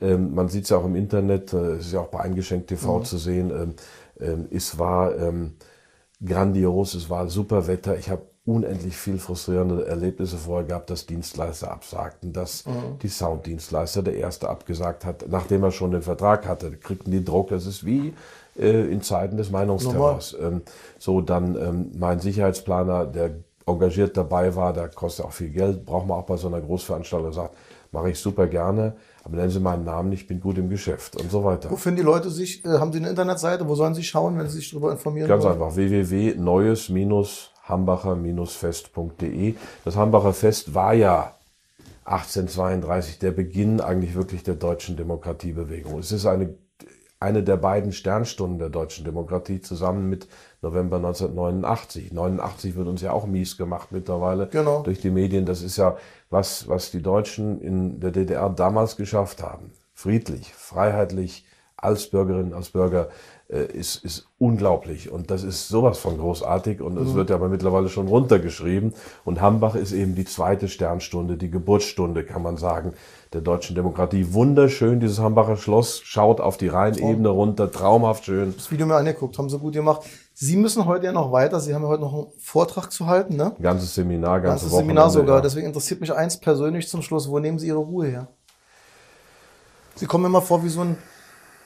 ähm, 0.00 0.34
man 0.34 0.48
sieht 0.48 0.64
es 0.64 0.70
ja 0.70 0.76
auch 0.76 0.84
im 0.84 0.96
Internet, 0.96 1.52
äh, 1.52 1.74
es 1.74 1.86
ist 1.86 1.92
ja 1.92 2.00
auch 2.00 2.08
bei 2.08 2.20
Eingeschenkt 2.20 2.68
TV 2.68 2.98
mhm. 2.98 3.04
zu 3.04 3.18
sehen. 3.18 3.50
Ähm, 3.50 3.74
ähm, 4.20 4.48
es 4.50 4.78
war 4.78 5.16
ähm, 5.16 5.56
grandios, 6.24 6.94
es 6.94 7.10
war 7.10 7.28
super 7.28 7.66
Wetter. 7.66 7.98
Ich 7.98 8.10
habe 8.10 8.22
unendlich 8.48 8.96
viel 8.96 9.18
frustrierende 9.18 9.86
Erlebnisse 9.86 10.36
vorher 10.36 10.66
gehabt, 10.66 10.90
dass 10.90 11.06
Dienstleister 11.06 11.70
absagten, 11.70 12.32
dass 12.32 12.66
mhm. 12.66 12.98
die 13.02 13.08
Sounddienstleister 13.08 14.02
der 14.02 14.16
erste 14.16 14.48
abgesagt 14.48 15.04
hat, 15.04 15.26
nachdem 15.28 15.62
er 15.62 15.70
schon 15.70 15.90
den 15.90 16.02
Vertrag 16.02 16.48
hatte, 16.48 16.70
kriegten 16.72 17.12
die 17.12 17.24
Druck. 17.24 17.50
Das 17.50 17.66
ist 17.66 17.84
wie 17.84 18.14
äh, 18.58 18.90
in 18.90 19.02
Zeiten 19.02 19.36
des 19.36 19.50
Meinungsterrors. 19.50 20.36
Ähm, 20.40 20.62
so 20.98 21.20
dann 21.20 21.56
ähm, 21.56 21.90
mein 21.98 22.20
Sicherheitsplaner, 22.20 23.06
der 23.06 23.32
engagiert 23.66 24.16
dabei 24.16 24.56
war, 24.56 24.72
der 24.72 24.88
kostet 24.88 25.26
auch 25.26 25.32
viel 25.32 25.50
Geld, 25.50 25.84
braucht 25.84 26.06
man 26.06 26.18
auch 26.18 26.26
bei 26.26 26.36
so 26.36 26.48
einer 26.48 26.60
Großveranstaltung, 26.60 27.32
sagt, 27.32 27.54
mache 27.92 28.10
ich 28.10 28.18
super 28.18 28.46
gerne 28.46 28.94
aber 29.28 29.36
nennen 29.36 29.50
Sie 29.50 29.60
meinen 29.60 29.84
Namen, 29.84 30.10
ich 30.12 30.26
bin 30.26 30.40
gut 30.40 30.56
im 30.56 30.70
Geschäft 30.70 31.14
und 31.16 31.30
so 31.30 31.44
weiter. 31.44 31.70
Wo 31.70 31.76
finden 31.76 31.98
die 31.98 32.02
Leute 32.02 32.30
sich? 32.30 32.64
Äh, 32.64 32.78
haben 32.78 32.92
Sie 32.92 32.98
eine 32.98 33.10
Internetseite? 33.10 33.68
Wo 33.68 33.74
sollen 33.74 33.94
sie 33.94 34.02
schauen, 34.02 34.38
wenn 34.38 34.48
sie 34.48 34.56
sich 34.56 34.70
darüber 34.70 34.90
informieren 34.90 35.28
Ganz 35.28 35.44
wollen? 35.44 35.52
einfach 35.54 35.76
www.neues-hambacher-fest.de. 37.68 39.54
Das 39.84 39.96
Hambacher 39.96 40.32
Fest 40.32 40.74
war 40.74 40.94
ja 40.94 41.34
1832 42.04 43.18
der 43.18 43.32
Beginn 43.32 43.80
eigentlich 43.80 44.14
wirklich 44.14 44.42
der 44.42 44.54
deutschen 44.54 44.96
Demokratiebewegung. 44.96 45.98
Es 45.98 46.12
ist 46.12 46.26
eine 46.26 46.54
eine 47.20 47.42
der 47.42 47.56
beiden 47.56 47.90
Sternstunden 47.90 48.60
der 48.60 48.68
deutschen 48.68 49.04
Demokratie 49.04 49.60
zusammen 49.60 50.08
mit 50.08 50.28
November 50.62 50.98
1989. 50.98 52.12
89 52.12 52.76
wird 52.76 52.86
uns 52.86 53.02
ja 53.02 53.10
auch 53.10 53.26
mies 53.26 53.56
gemacht 53.56 53.88
mittlerweile 53.90 54.46
genau. 54.46 54.82
durch 54.82 55.00
die 55.00 55.10
Medien. 55.10 55.44
Das 55.44 55.60
ist 55.60 55.76
ja 55.76 55.96
was, 56.30 56.68
was 56.68 56.92
die 56.92 57.02
Deutschen 57.02 57.60
in 57.60 57.98
der 57.98 58.12
DDR 58.12 58.48
damals 58.50 58.96
geschafft 58.96 59.42
haben. 59.42 59.72
Friedlich, 59.94 60.54
freiheitlich, 60.54 61.44
als 61.76 62.08
Bürgerinnen, 62.08 62.52
als 62.52 62.70
Bürger 62.70 63.08
ist, 63.48 64.04
ist 64.04 64.26
unglaublich. 64.38 65.10
Und 65.10 65.30
das 65.30 65.42
ist 65.42 65.68
sowas 65.68 65.98
von 65.98 66.18
großartig. 66.18 66.82
Und 66.82 66.98
es 66.98 67.08
mhm. 67.08 67.14
wird 67.14 67.30
ja 67.30 67.36
aber 67.36 67.48
mittlerweile 67.48 67.88
schon 67.88 68.06
runtergeschrieben. 68.06 68.92
Und 69.24 69.40
Hambach 69.40 69.74
ist 69.74 69.92
eben 69.92 70.14
die 70.14 70.26
zweite 70.26 70.68
Sternstunde, 70.68 71.38
die 71.38 71.50
Geburtsstunde, 71.50 72.24
kann 72.24 72.42
man 72.42 72.58
sagen, 72.58 72.92
der 73.32 73.40
deutschen 73.40 73.74
Demokratie. 73.74 74.34
Wunderschön, 74.34 75.00
dieses 75.00 75.18
Hambacher 75.18 75.56
Schloss, 75.56 76.00
schaut 76.04 76.40
auf 76.40 76.56
die 76.58 76.68
Rheinebene 76.68 77.28
runter, 77.28 77.70
traumhaft 77.70 78.26
schön. 78.26 78.54
Das 78.54 78.70
Video 78.70 78.86
mir 78.86 78.96
angeguckt, 78.96 79.38
haben 79.38 79.48
sie 79.48 79.58
gut 79.58 79.74
gemacht. 79.74 80.02
Sie 80.34 80.56
müssen 80.56 80.84
heute 80.84 81.06
ja 81.06 81.12
noch 81.12 81.32
weiter. 81.32 81.58
Sie 81.58 81.74
haben 81.74 81.82
ja 81.82 81.88
heute 81.88 82.02
noch 82.02 82.12
einen 82.12 82.26
Vortrag 82.38 82.92
zu 82.92 83.06
halten, 83.06 83.36
ne? 83.36 83.52
Ganzes 83.60 83.94
Seminar, 83.94 84.40
ganze 84.40 84.66
ganzes 84.66 84.78
Seminar 84.78 85.10
sogar. 85.10 85.36
Ja. 85.36 85.40
Deswegen 85.40 85.66
interessiert 85.66 86.00
mich 86.00 86.12
eins 86.12 86.38
persönlich 86.38 86.88
zum 86.88 87.02
Schluss. 87.02 87.28
Wo 87.28 87.38
nehmen 87.38 87.58
Sie 87.58 87.68
Ihre 87.68 87.78
Ruhe 87.78 88.06
her? 88.06 88.28
Sie 89.96 90.06
kommen 90.06 90.26
immer 90.26 90.42
vor 90.42 90.62
wie 90.62 90.68
so 90.68 90.82
ein, 90.82 90.96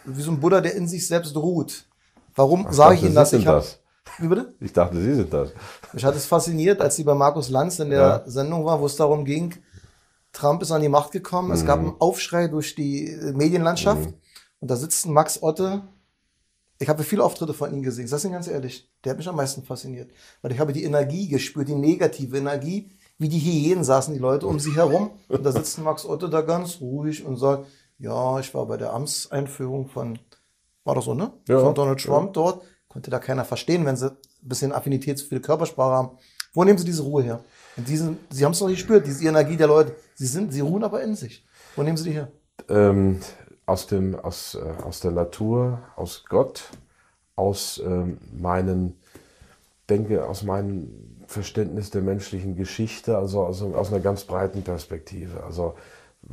wie 0.04 0.22
so 0.22 0.30
ein 0.30 0.40
Buddha, 0.40 0.60
der 0.60 0.74
in 0.74 0.88
sich 0.88 1.06
selbst 1.06 1.36
ruht. 1.36 1.86
Warum 2.34 2.66
sage 2.70 2.96
ich 2.96 3.02
Ihnen 3.02 3.14
das? 3.14 3.32
Ich 3.32 3.46
hab, 3.46 3.56
das? 3.56 3.80
Wie 4.18 4.28
bitte? 4.28 4.54
Ich 4.60 4.72
dachte, 4.72 5.00
Sie 5.00 5.14
sind 5.14 5.32
das. 5.32 5.50
Mich 5.92 6.04
hat 6.04 6.16
es 6.16 6.26
fasziniert, 6.26 6.80
als 6.80 6.96
Sie 6.96 7.04
bei 7.04 7.14
Markus 7.14 7.50
Lanz 7.50 7.78
in 7.78 7.90
der 7.90 8.00
ja. 8.00 8.22
Sendung 8.26 8.64
war, 8.64 8.80
wo 8.80 8.86
es 8.86 8.96
darum 8.96 9.24
ging, 9.24 9.54
Trump 10.32 10.62
ist 10.62 10.72
an 10.72 10.82
die 10.82 10.88
Macht 10.88 11.12
gekommen. 11.12 11.48
Mhm. 11.48 11.54
Es 11.54 11.66
gab 11.66 11.80
mhm. 11.80 11.88
einen 11.88 12.00
Aufschrei 12.00 12.48
durch 12.48 12.74
die 12.74 13.16
Medienlandschaft. 13.34 14.10
Mhm. 14.10 14.14
Und 14.60 14.70
da 14.70 14.76
sitzt 14.76 15.06
Max 15.06 15.42
Otte. 15.42 15.82
Ich 16.78 16.88
habe 16.88 17.04
viele 17.04 17.22
Auftritte 17.22 17.54
von 17.54 17.72
ihm 17.72 17.82
gesehen. 17.82 18.06
Ich 18.06 18.10
sage 18.10 18.24
Ihnen 18.24 18.32
ganz 18.32 18.48
ehrlich, 18.48 18.90
der 19.04 19.10
hat 19.10 19.18
mich 19.18 19.28
am 19.28 19.36
meisten 19.36 19.62
fasziniert. 19.62 20.10
Weil 20.40 20.52
ich 20.52 20.58
habe 20.58 20.72
die 20.72 20.84
Energie 20.84 21.28
gespürt, 21.28 21.68
die 21.68 21.74
negative 21.74 22.38
Energie. 22.38 22.90
Wie 23.18 23.28
die 23.28 23.38
Hyänen 23.38 23.84
saßen 23.84 24.14
die 24.14 24.20
Leute 24.20 24.46
um 24.46 24.58
sie 24.58 24.74
herum. 24.74 25.10
Und 25.28 25.44
da 25.44 25.52
sitzt 25.52 25.78
Max 25.78 26.04
Otte 26.04 26.28
da 26.28 26.40
ganz 26.40 26.80
ruhig 26.80 27.24
und 27.24 27.36
sagt, 27.36 27.66
ja, 28.02 28.40
ich 28.40 28.52
war 28.52 28.66
bei 28.66 28.76
der 28.76 28.92
Amtseinführung 28.92 29.86
von, 29.86 30.18
war 30.84 30.96
das 30.96 31.04
so, 31.04 31.14
ne? 31.14 31.32
Ja, 31.46 31.60
von 31.60 31.74
Donald 31.74 32.00
Trump 32.00 32.26
ja. 32.26 32.32
dort. 32.32 32.62
Konnte 32.88 33.10
da 33.10 33.20
keiner 33.20 33.44
verstehen, 33.44 33.86
wenn 33.86 33.96
sie 33.96 34.10
ein 34.10 34.18
bisschen 34.42 34.72
Affinität 34.72 35.20
für 35.20 35.36
die 35.36 35.40
Körpersprache 35.40 35.94
haben. 35.94 36.10
Wo 36.52 36.64
nehmen 36.64 36.76
Sie 36.76 36.84
diese 36.84 37.02
Ruhe 37.02 37.22
her? 37.22 37.40
Diesen, 37.76 38.18
sie 38.28 38.44
haben 38.44 38.52
es 38.52 38.58
doch 38.58 38.68
gespürt, 38.68 39.06
diese 39.06 39.26
Energie 39.26 39.56
der 39.56 39.68
Leute. 39.68 39.96
Sie 40.14 40.26
sind, 40.26 40.52
sie 40.52 40.60
ruhen 40.60 40.84
aber 40.84 41.02
in 41.02 41.14
sich. 41.14 41.46
Wo 41.76 41.82
nehmen 41.82 41.96
Sie 41.96 42.10
die 42.10 42.16
her? 42.16 42.28
Ähm, 42.68 43.20
aus 43.64 43.86
dem, 43.86 44.18
aus, 44.18 44.56
äh, 44.56 44.82
aus 44.82 45.00
der 45.00 45.12
Natur, 45.12 45.78
aus 45.96 46.24
Gott, 46.28 46.64
aus 47.36 47.80
ähm, 47.82 48.18
meinen, 48.36 49.00
denke, 49.88 50.26
aus 50.26 50.42
meinem 50.42 50.90
Verständnis 51.28 51.90
der 51.90 52.02
menschlichen 52.02 52.56
Geschichte, 52.56 53.16
also, 53.16 53.46
also 53.46 53.74
aus 53.74 53.90
einer 53.90 54.00
ganz 54.00 54.24
breiten 54.24 54.62
Perspektive. 54.62 55.44
Also 55.44 55.76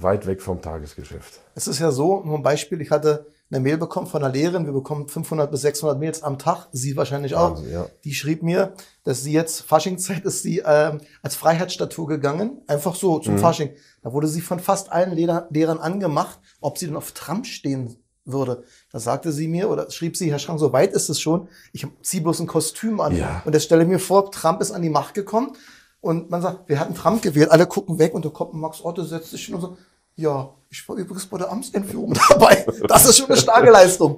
weit 0.01 0.25
weg 0.27 0.41
vom 0.41 0.61
Tagesgeschäft. 0.61 1.39
Es 1.55 1.67
ist 1.67 1.79
ja 1.79 1.91
so, 1.91 2.21
nur 2.23 2.37
ein 2.37 2.43
Beispiel, 2.43 2.81
ich 2.81 2.91
hatte 2.91 3.27
eine 3.51 3.59
Mail 3.61 3.77
bekommen 3.77 4.05
von 4.05 4.23
einer 4.23 4.31
Lehrerin, 4.31 4.65
wir 4.65 4.73
bekommen 4.73 5.07
500 5.07 5.49
bis 5.49 5.61
600 5.61 5.99
Mails 5.99 6.21
am 6.21 6.37
Tag, 6.37 6.67
sie 6.71 6.95
wahrscheinlich 6.95 7.35
auch. 7.35 7.57
Wahnsinn, 7.57 7.71
ja. 7.71 7.87
Die 8.03 8.13
schrieb 8.13 8.43
mir, 8.43 8.73
dass 9.03 9.23
sie 9.23 9.31
jetzt, 9.31 9.61
Faschingzeit 9.61 10.23
ist 10.23 10.43
sie 10.43 10.61
ähm, 10.65 11.01
als 11.23 11.35
Freiheitsstatue 11.35 12.05
gegangen, 12.05 12.61
einfach 12.67 12.95
so 12.95 13.19
zum 13.19 13.35
mhm. 13.35 13.39
Fasching. 13.39 13.71
Da 14.03 14.13
wurde 14.13 14.27
sie 14.27 14.41
von 14.41 14.59
fast 14.59 14.91
allen 14.91 15.11
Lehrer, 15.13 15.47
Lehrern 15.49 15.79
angemacht, 15.79 16.39
ob 16.61 16.77
sie 16.77 16.85
denn 16.85 16.95
auf 16.95 17.11
Trump 17.13 17.47
stehen 17.47 17.97
würde. 18.25 18.63
Da 18.91 18.99
sagte 18.99 19.31
sie 19.31 19.47
mir, 19.47 19.69
oder 19.69 19.89
schrieb 19.89 20.15
sie, 20.15 20.29
Herr 20.29 20.39
Schrank, 20.39 20.59
so 20.59 20.71
weit 20.71 20.93
ist 20.93 21.09
es 21.09 21.19
schon, 21.19 21.47
ich 21.73 21.87
ziehe 22.03 22.21
bloß 22.21 22.41
ein 22.41 22.47
Kostüm 22.47 22.99
an. 22.99 23.15
Ja. 23.15 23.41
Und 23.45 23.53
jetzt 23.53 23.63
stelle 23.63 23.81
ich 23.81 23.89
mir 23.89 23.99
vor, 23.99 24.31
Trump 24.31 24.61
ist 24.61 24.71
an 24.71 24.83
die 24.83 24.89
Macht 24.89 25.15
gekommen 25.15 25.53
und 26.01 26.29
man 26.29 26.41
sagt, 26.41 26.69
wir 26.69 26.79
hatten 26.79 26.95
Trump 26.95 27.21
gewählt, 27.21 27.51
alle 27.51 27.65
gucken 27.65 27.99
weg 27.99 28.13
und 28.13 28.23
da 28.25 28.29
kommt 28.29 28.53
Max 28.53 28.83
Otto, 28.83 29.03
setzt 29.03 29.31
sich 29.31 29.45
hin 29.45 29.55
und 29.55 29.61
so, 29.61 29.77
ja, 30.19 30.49
ich 30.69 30.87
war 30.87 30.95
übrigens 30.97 31.25
bei 31.25 31.37
der 31.37 31.51
Amtsentführung 31.51 32.13
dabei. 32.29 32.65
Das 32.87 33.05
ist 33.05 33.17
schon 33.17 33.27
eine 33.27 33.37
starke 33.37 33.71
Leistung. 33.71 34.17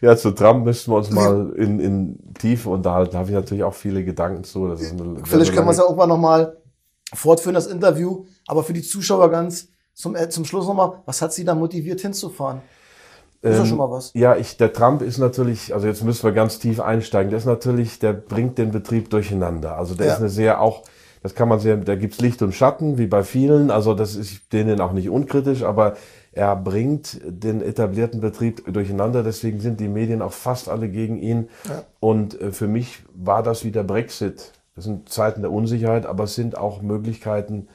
ja, 0.00 0.16
zu 0.16 0.32
Trump 0.32 0.64
müssten 0.64 0.90
wir 0.90 0.96
uns 0.96 1.10
mal 1.10 1.52
in, 1.56 1.78
in 1.78 2.34
Tiefe 2.34 2.70
unterhalten. 2.70 3.12
Da 3.12 3.18
habe 3.18 3.28
ich 3.28 3.34
natürlich 3.34 3.62
auch 3.62 3.74
viele 3.74 4.04
Gedanken 4.04 4.44
zu. 4.44 4.66
Das 4.68 4.80
ist 4.80 4.92
eine, 4.92 5.24
Vielleicht 5.24 5.52
können 5.52 5.66
wir 5.66 5.70
es 5.72 5.78
ja 5.78 5.84
auch 5.84 5.96
mal 5.96 6.06
nochmal 6.06 6.56
fortführen, 7.12 7.54
das 7.54 7.66
Interview. 7.66 8.24
Aber 8.46 8.64
für 8.64 8.72
die 8.72 8.82
Zuschauer 8.82 9.30
ganz 9.30 9.68
zum, 9.92 10.16
äh, 10.16 10.28
zum 10.28 10.44
Schluss 10.44 10.66
nochmal, 10.66 11.02
was 11.06 11.22
hat 11.22 11.32
Sie 11.32 11.44
da 11.44 11.54
motiviert 11.54 12.00
hinzufahren? 12.00 12.62
Ist 13.42 13.58
ähm, 13.58 13.66
schon 13.66 13.78
mal 13.78 13.90
was? 13.90 14.10
Ja, 14.14 14.36
ich, 14.36 14.56
der 14.56 14.72
Trump 14.72 15.02
ist 15.02 15.18
natürlich, 15.18 15.74
also 15.74 15.86
jetzt 15.86 16.02
müssen 16.02 16.24
wir 16.24 16.32
ganz 16.32 16.58
tief 16.58 16.80
einsteigen. 16.80 17.30
Der 17.30 17.38
ist 17.38 17.44
natürlich, 17.44 17.98
der 17.98 18.14
bringt 18.14 18.58
den 18.58 18.72
Betrieb 18.72 19.10
durcheinander. 19.10 19.76
Also 19.76 19.94
der 19.94 20.06
ja. 20.06 20.12
ist 20.14 20.18
eine 20.18 20.30
sehr 20.30 20.60
auch 20.60 20.82
das 21.24 21.34
kann 21.34 21.48
man 21.48 21.58
sehr, 21.58 21.78
da 21.78 21.96
gibt's 21.96 22.20
Licht 22.20 22.42
und 22.42 22.54
Schatten, 22.54 22.98
wie 22.98 23.06
bei 23.06 23.22
vielen. 23.24 23.70
Also 23.70 23.94
das 23.94 24.14
ist 24.14 24.52
denen 24.52 24.78
auch 24.82 24.92
nicht 24.92 25.08
unkritisch, 25.08 25.62
aber 25.62 25.96
er 26.32 26.54
bringt 26.54 27.18
den 27.24 27.62
etablierten 27.62 28.20
Betrieb 28.20 28.70
durcheinander. 28.70 29.22
Deswegen 29.22 29.58
sind 29.58 29.80
die 29.80 29.88
Medien 29.88 30.20
auch 30.20 30.34
fast 30.34 30.68
alle 30.68 30.90
gegen 30.90 31.16
ihn. 31.16 31.48
Ja. 31.66 31.82
Und 31.98 32.38
äh, 32.38 32.52
für 32.52 32.68
mich 32.68 33.04
war 33.14 33.42
das 33.42 33.64
wie 33.64 33.70
der 33.70 33.84
Brexit. 33.84 34.52
Das 34.76 34.84
sind 34.84 35.08
Zeiten 35.08 35.40
der 35.40 35.50
Unsicherheit, 35.50 36.04
aber 36.04 36.24
es 36.24 36.34
sind 36.34 36.58
auch 36.58 36.82
Möglichkeiten 36.82 37.68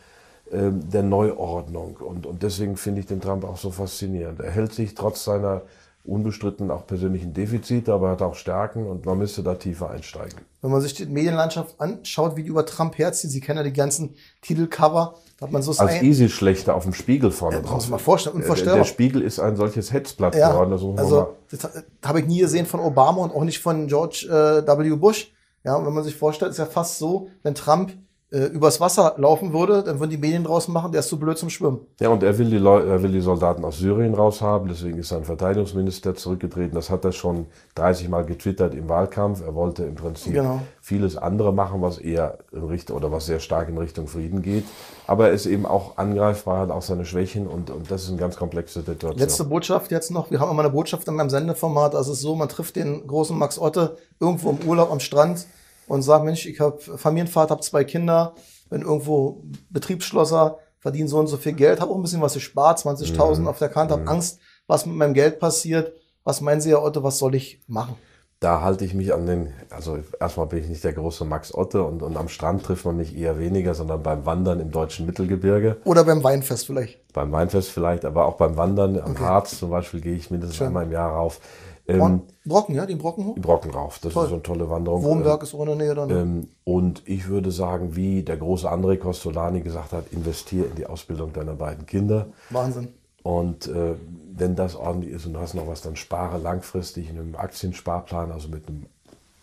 äh, 0.52 0.70
der 0.72 1.02
Neuordnung. 1.02 1.98
Und, 1.98 2.28
und 2.28 2.44
deswegen 2.44 2.78
finde 2.78 3.00
ich 3.00 3.08
den 3.08 3.20
Trump 3.20 3.44
auch 3.46 3.58
so 3.58 3.72
faszinierend. 3.72 4.42
Er 4.42 4.52
hält 4.52 4.74
sich 4.74 4.94
trotz 4.94 5.24
seiner 5.24 5.64
unbestritten 6.04 6.72
auch 6.72 6.88
persönlichen 6.88 7.34
Defizite, 7.34 7.94
aber 7.94 8.08
er 8.08 8.12
hat 8.14 8.22
auch 8.22 8.36
Stärken 8.36 8.88
und 8.88 9.06
man 9.06 9.18
müsste 9.18 9.44
da 9.44 9.56
tiefer 9.56 9.90
einsteigen. 9.90 10.40
Wenn 10.62 10.72
man 10.72 10.82
sich 10.82 10.94
die 10.94 11.06
Medienlandschaft 11.06 11.80
anschaut, 11.80 12.36
wie 12.36 12.44
die 12.44 12.50
über 12.50 12.66
Trump 12.66 12.98
herziehen, 12.98 13.30
Sie 13.30 13.42
kennen 13.42 13.58
ja 13.58 13.64
die 13.64 13.74
ganzen 13.74 14.16
Titelcover, 14.42 15.16
da 15.38 15.46
hat 15.46 15.52
man 15.52 15.62
so 15.62 15.72
Als 15.82 16.02
Easy-Schlechter 16.02 16.76
auf 16.76 16.84
dem 16.84 16.94
Spiegel 16.94 17.32
vorne 17.32 17.58
ja, 17.58 17.62
drauf. 17.62 17.76
Muss 17.76 17.90
man 17.90 18.00
vorstellen, 18.00 18.36
unvorstellbar. 18.36 18.76
Der, 18.76 18.84
der 18.84 18.90
Spiegel 18.90 19.22
ist 19.22 19.40
ein 19.40 19.56
solches 19.56 19.94
Hetzblatt 19.94 20.36
ja, 20.36 20.52
geworden. 20.52 20.72
Also, 20.72 20.96
also 20.96 21.36
das 21.50 21.84
habe 22.04 22.22
ich 22.22 22.28
nie 22.28 22.40
gesehen 22.40 22.66
von 22.66 22.80
Obama 22.80 23.22
und 23.22 23.32
auch 23.32 23.44
nicht 23.44 23.60
von 23.60 23.88
George 23.88 24.28
äh, 24.30 24.68
W. 24.68 24.96
Bush. 24.96 25.32
Ja, 25.64 25.76
und 25.76 25.86
wenn 25.86 25.94
man 25.94 26.04
sich 26.04 26.16
vorstellt, 26.16 26.52
ist 26.52 26.58
ja 26.58 26.66
fast 26.66 26.98
so, 26.98 27.30
wenn 27.44 27.56
Trump 27.56 27.94
äh, 28.32 28.46
übers 28.46 28.80
Wasser 28.80 29.16
laufen 29.18 29.54
würde, 29.54 29.82
dann 29.82 30.00
würden 30.00 30.12
die 30.12 30.18
Medien 30.18 30.44
draußen 30.44 30.72
machen, 30.72 30.92
der 30.92 31.00
ist 31.00 31.10
zu 31.10 31.18
blöd 31.18 31.38
zum 31.38 31.50
Schwimmen. 31.50 31.80
Ja, 32.00 32.10
und 32.10 32.22
er 32.22 32.38
will 32.38 32.50
die, 32.50 32.60
Leu 32.60 32.80
er 32.80 33.02
will 33.02 33.12
die 33.12 33.22
Soldaten 33.22 33.66
aus 33.66 33.80
Syrien 33.80 34.14
raushaben, 34.14 34.68
deswegen 34.70 35.00
ist 35.00 35.10
sein 35.10 35.24
Verteidigungsminister 35.24 36.14
zurückgetreten. 36.14 36.76
Das 36.76 36.92
hat 36.92 37.04
er 37.06 37.12
schon 37.12 37.48
30 37.74 38.08
Mal 38.08 38.26
getwittert 38.26 38.76
im 38.76 38.88
Wahlkampf. 38.88 39.42
Er 39.42 39.56
wollte 39.56 39.84
im 39.84 39.96
Prinzip 39.96 40.34
genau. 40.34 40.62
vieles 40.80 41.18
andere 41.18 41.52
machen, 41.54 41.82
was 41.82 41.98
eher 41.98 42.38
in 42.52 42.64
Richtung 42.66 42.98
oder 42.98 43.12
was 43.12 43.26
sehr 43.26 43.40
stark 43.40 43.68
in 43.68 43.78
Richtung 43.80 44.08
Frieden 44.08 44.44
geht. 44.44 44.66
Aber 45.08 45.30
er 45.30 45.34
ist 45.34 45.48
eben 45.48 45.66
auch 45.66 45.98
angreifbar, 45.98 46.60
hat 46.60 46.70
auch 46.70 46.84
seine 46.84 47.06
Schwächen 47.06 47.48
und, 47.48 47.72
und 47.72 47.90
das 47.90 48.04
ist 48.04 48.10
eine 48.10 48.18
ganz 48.18 48.36
komplexe 48.36 48.82
Situation. 48.82 49.18
Letzte 49.18 49.44
Botschaft 49.44 49.90
jetzt 49.90 50.12
noch. 50.12 50.30
Wir 50.30 50.40
haben 50.40 50.52
immer 50.52 50.62
eine 50.62 50.72
Botschaft 50.72 51.08
in 51.08 51.16
meinem 51.16 51.32
Sendeformat. 51.32 51.96
Also 51.96 52.12
es 52.12 52.20
ist 52.20 52.24
so, 52.24 52.36
man 52.36 52.48
trifft 52.48 52.76
den 52.76 53.08
großen 53.08 53.36
Max 53.36 53.58
Otte 53.58 53.98
irgendwo 54.20 54.52
im 54.52 54.60
Urlaub 54.68 54.92
am 54.92 55.00
Strand 55.00 55.48
und 55.90 56.04
sage, 56.04 56.24
Mensch, 56.24 56.46
ich 56.46 56.60
habe 56.62 56.80
Familienvater, 56.80 57.52
habe 57.52 57.62
zwei 57.62 57.84
Kinder, 57.84 58.36
bin 58.70 58.84
irgendwo 58.84 59.44
Betriebsschlosser, 59.70 60.60
verdiene 60.78 61.10
so 61.10 61.20
und 61.20 61.28
so 61.28 61.38
viel 61.38 61.54
Geld, 61.54 61.82
habe 61.82 61.92
auch 61.92 61.96
ein 61.96 62.02
bisschen 62.02 62.22
was 62.22 62.36
gespart, 62.36 62.80
20.000 62.80 63.40
mhm. 63.40 63.48
auf 63.48 63.60
der 63.60 63.70
Kante, 63.70 63.94
habe 63.94 64.04
mhm. 64.04 64.10
Angst, 64.10 64.40
was 64.68 64.86
mit 64.86 64.96
meinem 64.96 65.14
Geld 65.14 65.40
passiert. 65.40 65.94
Was 66.24 66.42
meinen 66.42 66.62
Sie, 66.62 66.70
Herr 66.70 66.84
Otto, 66.84 67.02
was 67.02 67.18
soll 67.18 67.34
ich 67.34 67.62
machen? 67.68 67.96
Da 68.40 68.62
halte 68.62 68.86
ich 68.86 68.94
mich 68.94 69.14
an 69.14 69.26
den, 69.26 69.54
also 69.70 69.98
erstmal 70.20 70.46
bin 70.46 70.60
ich 70.60 70.70
nicht 70.70 70.84
der 70.84 70.94
große 70.94 71.26
Max 71.26 71.54
Otte 71.54 71.84
und, 71.84 72.02
und 72.02 72.16
am 72.16 72.30
Strand 72.30 72.64
trifft 72.64 72.86
man 72.86 72.96
mich 72.96 73.18
eher 73.18 73.38
weniger, 73.38 73.74
sondern 73.74 74.02
beim 74.02 74.26
Wandern 74.26 74.62
im 74.62 74.72
deutschen 74.72 75.06
Mittelgebirge. 75.06 75.78
Oder 75.84 76.06
beim 76.06 76.24
Weinfest 76.24 76.68
vielleicht. 76.68 77.00
Beim 77.12 77.32
Weinfest 77.34 77.70
vielleicht, 77.70 78.06
aber 78.06 78.26
auch 78.26 78.36
beim 78.36 78.56
Wandern 78.56 78.98
am 79.02 79.12
okay. 79.12 79.24
Harz 79.24 79.60
zum 79.60 79.72
Beispiel 79.72 80.00
gehe 80.00 80.16
ich 80.16 80.32
mindestens 80.32 80.58
Schön. 80.58 80.68
einmal 80.68 80.86
im 80.86 80.92
Jahr 80.92 81.12
rauf. 81.12 81.42
Ähm, 81.90 82.22
Brocken, 82.46 82.76
ja, 82.76 82.86
den 82.86 82.98
Brocken 82.98 83.26
hoch? 83.26 83.36
Die 83.36 83.42
Brocken 83.42 83.72
rauf, 83.72 84.00
das 84.00 84.14
Toll. 84.14 84.24
ist 84.24 84.30
so 84.30 84.36
eine 84.36 84.44
tolle 84.44 84.70
Wanderung. 84.70 85.04
Wohnberg 85.04 85.44
ist 85.44 85.54
auch 85.56 85.62
in 85.62 85.66
der 85.66 85.76
Nähe 85.76 85.96
dann. 85.96 86.10
Ähm, 86.10 86.48
und 86.64 87.02
ich 87.06 87.28
würde 87.28 87.52
sagen, 87.52 87.96
wie 87.96 88.24
der 88.24 88.38
große 88.38 88.72
André 88.72 88.98
Costolani 88.98 89.62
gesagt 89.62 89.92
hat, 89.94 90.06
investiere 90.12 90.68
in 90.68 90.76
die 90.76 90.86
Ausbildung 90.86 91.34
deiner 91.34 91.54
beiden 91.54 91.86
Kinder. 91.86 92.28
Wahnsinn. 92.50 92.90
Und 93.24 93.68
äh, 93.68 93.96
wenn 94.34 94.56
das 94.56 94.76
ordentlich 94.76 95.14
ist 95.14 95.26
und 95.26 95.34
du 95.34 95.40
hast 95.40 95.54
noch 95.54 95.68
was, 95.68 95.82
dann 95.82 95.96
spare 95.96 96.38
langfristig 96.38 97.10
in 97.10 97.20
einem 97.20 97.36
Aktiensparplan, 97.36 98.32
also 98.32 98.48
mit 98.48 98.68
einem 98.68 98.86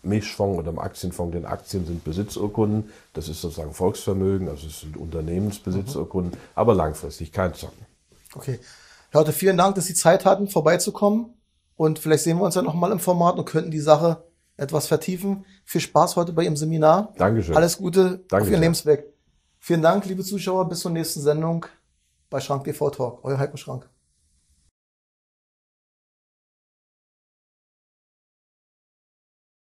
Mischfonds 0.03 0.57
oder 0.57 0.69
einem 0.69 0.79
Aktienfonds, 0.79 1.33
denn 1.33 1.45
Aktien 1.45 1.85
sind 1.85 2.03
Besitzurkunden, 2.03 2.89
das 3.13 3.27
ist 3.27 3.41
sozusagen 3.41 3.73
Volksvermögen, 3.73 4.47
also 4.49 4.67
es 4.67 4.81
sind 4.81 4.97
Unternehmensbesitzurkunden, 4.97 6.31
mhm. 6.31 6.37
aber 6.55 6.73
langfristig, 6.73 7.31
kein 7.31 7.53
Zocken. 7.53 7.85
Okay. 8.33 8.59
Leute, 9.13 9.31
vielen 9.31 9.57
Dank, 9.57 9.75
dass 9.75 9.85
Sie 9.85 9.93
Zeit 9.93 10.25
hatten, 10.25 10.47
vorbeizukommen. 10.47 11.36
Und 11.77 11.99
vielleicht 11.99 12.23
sehen 12.23 12.37
wir 12.37 12.43
uns 12.43 12.55
ja 12.55 12.61
nochmal 12.61 12.91
im 12.91 12.99
Format 12.99 13.37
und 13.37 13.45
könnten 13.45 13.71
die 13.71 13.79
Sache 13.79 14.23
etwas 14.57 14.87
vertiefen. 14.87 15.45
Viel 15.63 15.81
Spaß 15.81 16.15
heute 16.15 16.33
bei 16.33 16.43
Ihrem 16.43 16.57
Seminar. 16.57 17.13
Dankeschön. 17.17 17.55
Alles 17.55 17.77
Gute 17.77 18.25
Dankeschön. 18.27 18.41
auf 18.41 18.49
Ihren 18.49 18.61
Lebensweg. 18.61 19.05
Vielen 19.59 19.81
Dank, 19.81 20.05
liebe 20.05 20.23
Zuschauer. 20.23 20.67
Bis 20.67 20.79
zur 20.81 20.91
nächsten 20.91 21.21
Sendung 21.21 21.65
bei 22.29 22.39
Schrank 22.39 22.63
TV 22.63 22.89
Talk. 22.89 23.23
Euer 23.23 23.37
Heiko 23.37 23.57
Schrank. 23.57 23.87